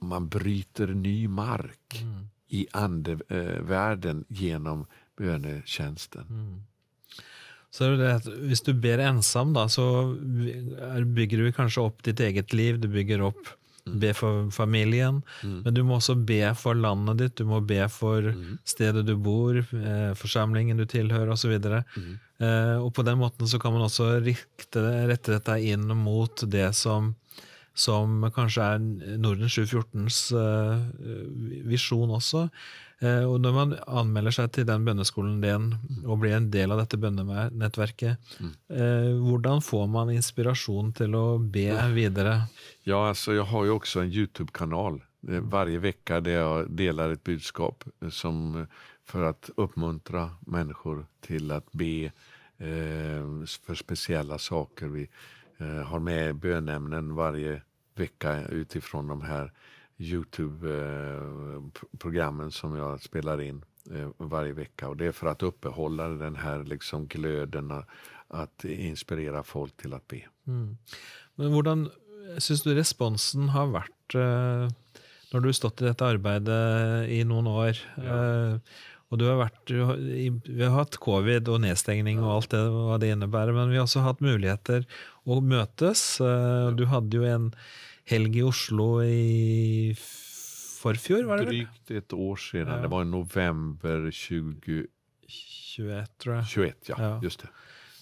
man 0.00 0.28
bryter 0.28 0.86
ny 0.86 1.28
mark 1.28 2.02
mm. 2.02 2.26
i 2.48 2.66
andevärlden 2.72 4.24
genom 4.28 4.86
bönetjänsten. 5.16 6.26
Mm. 6.28 6.62
Så 7.70 7.84
det 7.84 8.14
att, 8.14 8.26
om 8.26 8.64
du 8.64 8.74
ber 8.74 8.98
ensam, 8.98 9.52
då, 9.52 9.68
så 9.68 10.16
bygger 11.06 11.38
du 11.38 11.52
kanske 11.52 11.80
upp 11.80 12.02
ditt 12.02 12.20
eget 12.20 12.52
liv. 12.52 12.80
Du 12.80 12.88
bygger 12.88 13.18
upp 13.18 13.36
Mm. 13.36 13.63
Be 13.84 14.14
for 14.16 14.50
familien, 14.50 15.18
mm. 15.42 15.58
men 15.64 15.74
du 15.76 15.82
må 15.84 15.98
også 15.98 16.14
be 16.16 16.40
for 16.56 16.72
landet 16.72 17.18
ditt, 17.20 17.34
du 17.36 17.44
må 17.50 17.58
be 17.60 17.82
for 17.92 18.30
mm. 18.32 18.54
stedet 18.64 19.02
du 19.04 19.12
bor, 19.20 19.58
eh, 19.60 20.14
forsamlingen 20.16 20.80
du 20.80 20.86
tilhører 20.88 21.34
osv. 21.34 21.52
Mm. 21.60 22.14
Eh, 22.40 22.78
og 22.80 22.94
på 22.96 23.04
den 23.04 23.20
måten 23.20 23.50
så 23.50 23.60
kan 23.60 23.76
man 23.76 23.84
også 23.84 24.22
rikte, 24.24 24.80
rette 25.10 25.36
dette 25.36 25.58
inn 25.68 25.84
mot 26.00 26.46
det 26.48 26.70
som, 26.78 27.12
som 27.76 28.24
kanskje 28.32 28.70
er 28.72 28.88
Norden 29.20 29.52
714s 29.52 30.22
eh, 30.32 31.60
visjon 31.68 32.16
også. 32.16 32.46
Eh, 33.00 33.24
og 33.26 33.40
når 33.42 33.56
man 33.56 33.74
anmelder 33.86 34.36
seg 34.36 34.52
til 34.54 34.68
den 34.68 34.84
bønneskolen 34.86 35.40
din 35.42 35.70
og 36.04 36.20
blir 36.22 36.36
en 36.36 36.50
del 36.54 36.74
av 36.74 36.84
dette 36.84 37.00
bønnenettverket, 37.00 38.36
mm. 38.40 38.52
hvordan 39.24 39.64
får 39.64 39.88
man 39.90 40.12
inspirasjon 40.14 40.92
til 40.96 41.16
å 41.18 41.24
be 41.38 41.68
videre? 41.94 42.44
Ja, 42.84 43.08
alltså 43.08 43.34
jag 43.34 43.44
har 43.44 43.64
ju 43.64 43.70
också 43.70 44.00
en 44.00 44.12
Youtube-kanal 44.12 45.00
varje 45.26 45.78
vecka 45.78 46.20
där 46.20 46.32
jag 46.32 46.70
delar 46.70 47.10
ett 47.10 47.24
budskap 47.24 47.84
som, 48.10 48.66
för 49.04 49.22
att 49.22 49.50
uppmuntra 49.56 50.30
människor 50.40 51.06
till 51.20 51.50
att 51.50 51.72
be 51.72 52.04
eh, 52.58 53.44
för 53.66 53.74
speciella 53.74 54.38
saker. 54.38 54.86
Vi 54.86 55.08
eh, 55.58 55.66
har 55.66 55.98
med 55.98 56.36
bönämnen 56.36 57.14
varje 57.14 57.62
vecka 57.94 58.48
utifrån 58.48 59.08
de 59.08 59.20
här 59.22 59.52
Youtube-programmen 59.98 62.50
som 62.50 62.76
jag 62.76 63.02
spelar 63.02 63.40
in 63.40 63.64
eh, 63.90 64.08
varje 64.16 64.52
vecka. 64.52 64.88
Och 64.88 64.96
Det 64.96 65.06
är 65.06 65.12
för 65.12 65.26
att 65.26 65.42
uppehålla 65.42 66.08
den 66.08 66.36
här 66.36 66.64
liksom 66.64 67.06
glöden 67.06 67.82
att 68.28 68.64
inspirera 68.64 69.42
folk 69.42 69.76
till 69.76 69.94
att 69.94 70.08
be. 70.08 70.20
Mm. 70.46 70.76
Men 71.34 71.52
hvordan 71.52 71.90
syns 72.38 72.62
du 72.62 72.74
responsen 72.74 73.48
har 73.54 73.66
vært 73.74 74.14
eh, 74.14 74.68
når 75.32 75.40
du 75.40 75.48
har 75.48 75.52
stått 75.52 75.82
i 75.82 75.84
dette 75.88 76.06
arbeidet 76.06 77.08
i 77.10 77.24
noen 77.26 77.46
år? 77.50 77.78
Ja. 77.96 78.02
Eh, 78.02 78.58
og 79.12 79.18
du 79.20 79.24
har 79.28 79.36
vært, 79.38 79.70
Vi 79.70 80.62
har 80.64 80.74
hatt 80.74 80.96
covid 80.98 81.48
og 81.52 81.60
nedstengning 81.62 82.18
og 82.24 82.32
alt 82.34 82.50
det 82.50 82.70
hva 82.72 82.98
det 82.98 83.10
innebærer, 83.14 83.52
men 83.54 83.70
vi 83.70 83.76
har 83.78 83.84
også 83.86 84.02
hatt 84.02 84.20
muligheter 84.24 84.82
å 85.22 85.40
møtes. 85.44 86.18
Du 86.74 86.84
hadde 86.90 87.14
jo 87.14 87.22
en 87.22 87.54
helg 88.04 88.38
i 88.38 88.42
Oslo 88.42 89.02
i 89.02 89.96
förfjor 90.82 91.24
var 91.24 91.36
det 91.36 91.44
Drygt 91.44 91.90
ett 91.90 92.12
år 92.12 92.36
sedan. 92.36 92.68
Ja. 92.68 92.76
Det 92.82 92.88
var 92.88 93.02
i 93.02 93.04
november 93.04 93.98
2021 93.98 94.88
tror 96.18 96.36
jag. 96.36 96.46
21 96.46 96.76
ja, 96.86 96.94
ja. 96.98 97.20
just 97.22 97.40
det. 97.40 97.48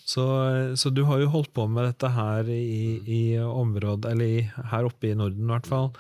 Så, 0.04 0.50
så, 0.76 0.90
du 0.90 1.02
har 1.02 1.18
ju 1.18 1.24
hållit 1.24 1.52
på 1.52 1.66
med 1.66 1.84
detta 1.84 2.08
här 2.08 2.48
i, 2.48 2.94
mm. 2.94 3.06
i 3.06 3.40
området, 3.40 4.12
eller 4.12 4.24
i, 4.24 4.52
här 4.64 4.84
uppe 4.84 5.06
i 5.06 5.14
Norden 5.14 5.50
i 5.50 5.52
alla 5.52 5.62
fall, 5.62 5.90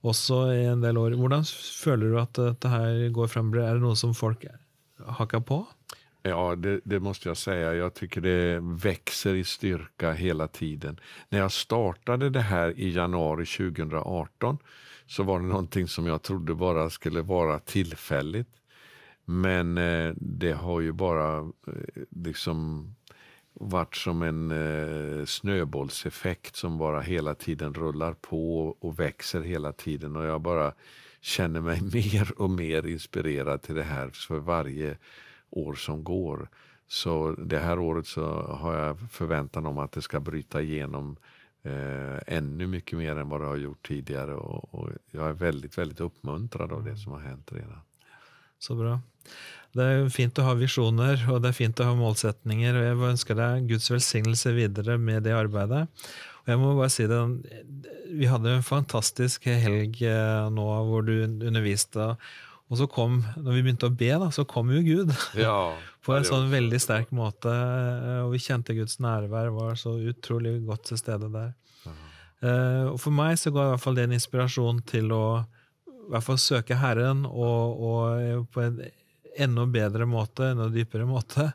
också 0.00 0.52
i 0.52 0.64
en 0.64 0.80
del 0.80 0.98
år. 0.98 1.10
Hur 1.10 1.44
känner 1.84 2.06
du 2.06 2.20
att 2.20 2.34
det 2.60 2.68
här 2.68 3.08
går 3.08 3.26
fram? 3.26 3.54
Är 3.54 3.74
det 3.74 3.80
något 3.80 3.98
som 3.98 4.14
folk 4.14 4.44
hakar 5.06 5.40
på? 5.40 5.66
Ja, 6.22 6.56
det, 6.56 6.80
det, 6.84 7.00
måste 7.00 7.28
jag 7.28 7.36
säga. 7.36 7.74
Jag 7.74 7.94
tycker 7.94 8.20
det 8.20 8.60
växer 8.62 9.34
i 9.34 9.44
styrka 9.44 10.12
hela 10.12 10.48
tiden. 10.48 11.00
När 11.28 11.38
jag 11.38 11.52
startade 11.52 12.30
det 12.30 12.40
här 12.40 12.78
i 12.78 12.90
januari 12.90 13.46
2018 13.46 14.58
så 15.06 15.22
var 15.22 15.40
det 15.40 15.46
någonting 15.46 15.88
som 15.88 16.06
jag 16.06 16.22
trodde 16.22 16.54
bara 16.54 16.90
skulle 16.90 17.22
vara 17.22 17.58
tillfälligt. 17.58 18.48
Men 19.24 19.78
eh, 19.78 20.12
det 20.16 20.52
har 20.52 20.80
ju 20.80 20.92
bara 20.92 21.38
eh, 21.38 22.02
liksom 22.10 22.90
varit 23.54 23.96
som 23.96 24.22
en 24.22 24.50
eh, 24.50 25.24
snöbollseffekt 25.24 26.56
som 26.56 26.78
bara 26.78 27.00
hela 27.00 27.34
tiden 27.34 27.74
rullar 27.74 28.12
på 28.12 28.66
och 28.80 29.00
växer 29.00 29.40
hela 29.40 29.72
tiden. 29.72 30.16
Och 30.16 30.24
jag 30.24 30.40
bara 30.40 30.72
känner 31.20 31.60
mig 31.60 31.80
mer 31.92 32.40
och 32.40 32.50
mer 32.50 32.86
inspirerad 32.86 33.62
till 33.62 33.74
det 33.74 33.82
här 33.82 34.10
för 34.10 34.38
varje 34.38 34.96
år 35.50 35.74
som 35.74 36.04
går. 36.04 36.48
Så 36.88 37.34
det 37.38 37.58
här 37.58 37.78
året 37.78 38.06
så 38.06 38.42
har 38.42 38.74
jag 38.74 38.98
förväntan 39.10 39.66
om 39.66 39.78
att 39.78 39.92
det 39.92 40.02
ska 40.02 40.20
bryta 40.20 40.62
igenom 40.62 41.16
eh, 41.62 42.36
ännu 42.36 42.66
mycket 42.66 42.98
mer 42.98 43.16
än 43.16 43.28
vad 43.28 43.40
det 43.40 43.46
har 43.46 43.56
gjort 43.56 43.88
tidigare. 43.88 44.34
Och, 44.34 44.74
och, 44.74 44.90
jag 45.10 45.28
är 45.28 45.32
väldigt, 45.32 45.78
väldigt 45.78 46.00
uppmuntrad 46.00 46.72
av 46.72 46.84
det 46.84 46.96
som 46.96 47.12
har 47.12 47.20
hänt 47.20 47.52
redan. 47.52 47.80
Så 48.58 48.74
bra. 48.74 49.00
Det 49.72 49.82
är 49.82 50.08
fint 50.08 50.38
att 50.38 50.44
ha 50.44 50.54
visioner 50.54 51.32
och 51.32 51.42
det 51.42 51.48
är 51.48 51.52
fint 51.52 51.80
att 51.80 51.86
ha 51.86 51.94
målsättningar. 51.94 52.74
Och 52.74 52.84
jag 52.84 53.10
önskar 53.10 53.34
dig 53.34 53.60
Guds 53.60 53.90
välsignelse 53.90 54.52
vidare 54.52 54.98
med 54.98 55.22
det 55.22 55.32
arbetet. 55.32 55.88
Jag 56.44 56.60
måste 56.60 56.76
bara 56.76 56.88
säga... 56.88 57.08
si 57.08 57.48
det, 57.62 57.88
Vi 58.10 58.26
hade 58.26 58.50
en 58.50 58.62
fantastisk 58.62 59.46
helg 59.46 60.06
eh, 60.06 60.50
nu, 60.50 60.60
där 60.60 61.02
du 61.02 61.24
undervisade. 61.24 62.16
Og 62.68 62.76
så 62.76 62.86
kom, 62.92 63.22
når 63.40 63.54
vi 63.56 63.62
å 63.88 63.94
be, 63.96 64.10
da, 64.20 64.26
så 64.34 64.44
kom 64.44 64.68
jo 64.74 64.82
Gud. 64.84 65.12
Ja, 65.40 65.72
På 66.04 66.12
en 66.16 66.24
var- 66.24 66.50
veldig 66.52 66.80
sterk 66.80 67.10
måte. 67.16 67.48
eh, 67.52 68.20
Og 68.26 68.32
vi 68.34 68.38
kjente 68.44 68.76
Guds 68.76 68.98
nærvær 69.00 69.48
var 69.56 69.74
så 69.80 69.94
utrolig 70.10 70.58
godt 70.66 70.84
til 70.90 71.00
stede 71.00 71.30
der. 71.32 71.54
Eh, 72.42 72.84
Og 72.92 73.00
for 73.00 73.10
meg 73.10 73.36
så 73.40 73.50
ga 73.52 73.64
i 73.66 73.70
hvert 73.72 73.82
fall 73.82 73.96
det 73.98 74.04
en 74.08 74.16
inspirasjon 74.18 74.82
til 74.86 75.10
å 75.16 75.22
i 75.88 76.10
hvert 76.12 76.24
fall 76.24 76.38
søke 76.40 76.76
Herren 76.80 77.26
og, 77.26 77.80
og 77.84 78.46
på 78.54 78.62
en 78.64 78.78
enda 79.38 79.66
bedre 79.68 80.06
måte, 80.08 80.52
enda 80.54 80.68
dypere 80.72 81.04
måte. 81.08 81.50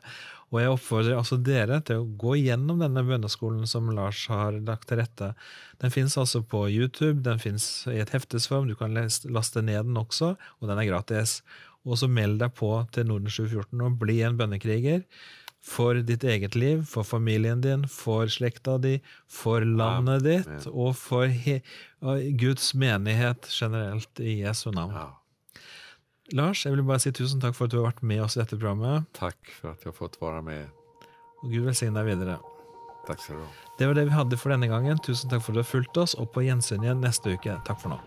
Og 0.54 0.60
jeg 0.62 0.70
oppfordrer 0.70 1.18
altså 1.18 1.36
dere 1.42 1.80
til 1.82 1.98
å 1.98 2.10
gå 2.20 2.36
gjennom 2.38 2.78
denne 2.78 3.02
bønneskolen 3.02 3.66
som 3.66 3.88
Lars 3.90 4.20
har 4.30 4.54
lagt 4.62 4.86
til 4.86 5.00
rette. 5.00 5.32
Den 5.82 5.90
fins 5.90 6.14
altså 6.20 6.44
på 6.46 6.68
YouTube, 6.70 7.24
den 7.26 7.42
fins 7.42 7.88
i 7.90 7.98
et 7.98 8.12
heftesform, 8.14 8.68
du 8.70 8.76
kan 8.78 8.94
laste 8.94 9.64
ned 9.66 9.88
den 9.90 9.98
også, 9.98 10.36
og 10.38 10.70
den 10.70 10.78
er 10.78 10.86
gratis. 10.92 11.40
Og 11.82 11.98
så 11.98 12.06
meld 12.06 12.38
deg 12.38 12.54
på 12.54 12.70
til 12.94 13.10
Norden 13.10 13.26
714 13.26 13.82
og 13.82 13.98
bli 14.04 14.20
en 14.22 14.38
bønnekriger. 14.38 15.02
For 15.64 15.98
ditt 16.06 16.22
eget 16.28 16.54
liv, 16.60 16.84
for 16.86 17.08
familien 17.08 17.64
din, 17.64 17.88
for 17.90 18.30
slekta 18.30 18.76
di, 18.78 18.98
for 19.26 19.64
landet 19.64 20.22
ditt 20.28 20.70
og 20.70 20.92
for 21.00 21.26
Guds 22.38 22.70
menighet 22.78 23.50
generelt, 23.50 24.22
i 24.22 24.42
Jesu 24.44 24.68
navn. 24.70 24.94
Lars, 26.32 26.64
jeg 26.64 26.72
vil 26.72 26.82
bare 26.88 27.02
si 27.02 27.12
tusen 27.12 27.40
takk 27.42 27.52
for 27.56 27.68
at 27.68 27.74
du 27.74 27.82
har 27.82 27.90
vært 27.90 28.02
med 28.02 28.22
oss 28.24 28.38
i 28.38 28.40
dette 28.40 28.56
programmet. 28.56 29.04
Tack 29.12 29.36
för 29.60 29.68
att 29.68 29.84
jag 29.84 29.92
har 29.92 29.96
fått 29.96 30.20
vara 30.20 30.42
med. 30.42 30.68
Og 31.42 31.50
Gud 31.50 31.64
velsigne 31.64 32.00
deg 32.00 32.14
videre. 32.14 32.38
Tack 33.06 33.20
så 33.20 33.32
du 33.32 33.42
ha. 33.42 33.48
Det 33.78 33.86
var 33.86 33.94
det 33.94 34.04
vi 34.08 34.16
hadde 34.16 34.36
for 34.40 34.54
denne 34.54 34.66
gangen. 34.66 34.98
Tusen 35.04 35.28
takk 35.30 35.44
for 35.44 35.52
at 35.52 35.60
du 35.60 35.60
har 35.60 35.68
fulgt 35.68 35.96
oss, 36.00 36.14
og 36.14 36.32
på 36.32 36.46
gjensyn 36.46 36.86
igjen 36.86 37.04
neste 37.04 37.36
uke. 37.36 37.58
Takk 37.68 37.82
for 37.82 37.92
nå. 37.92 38.00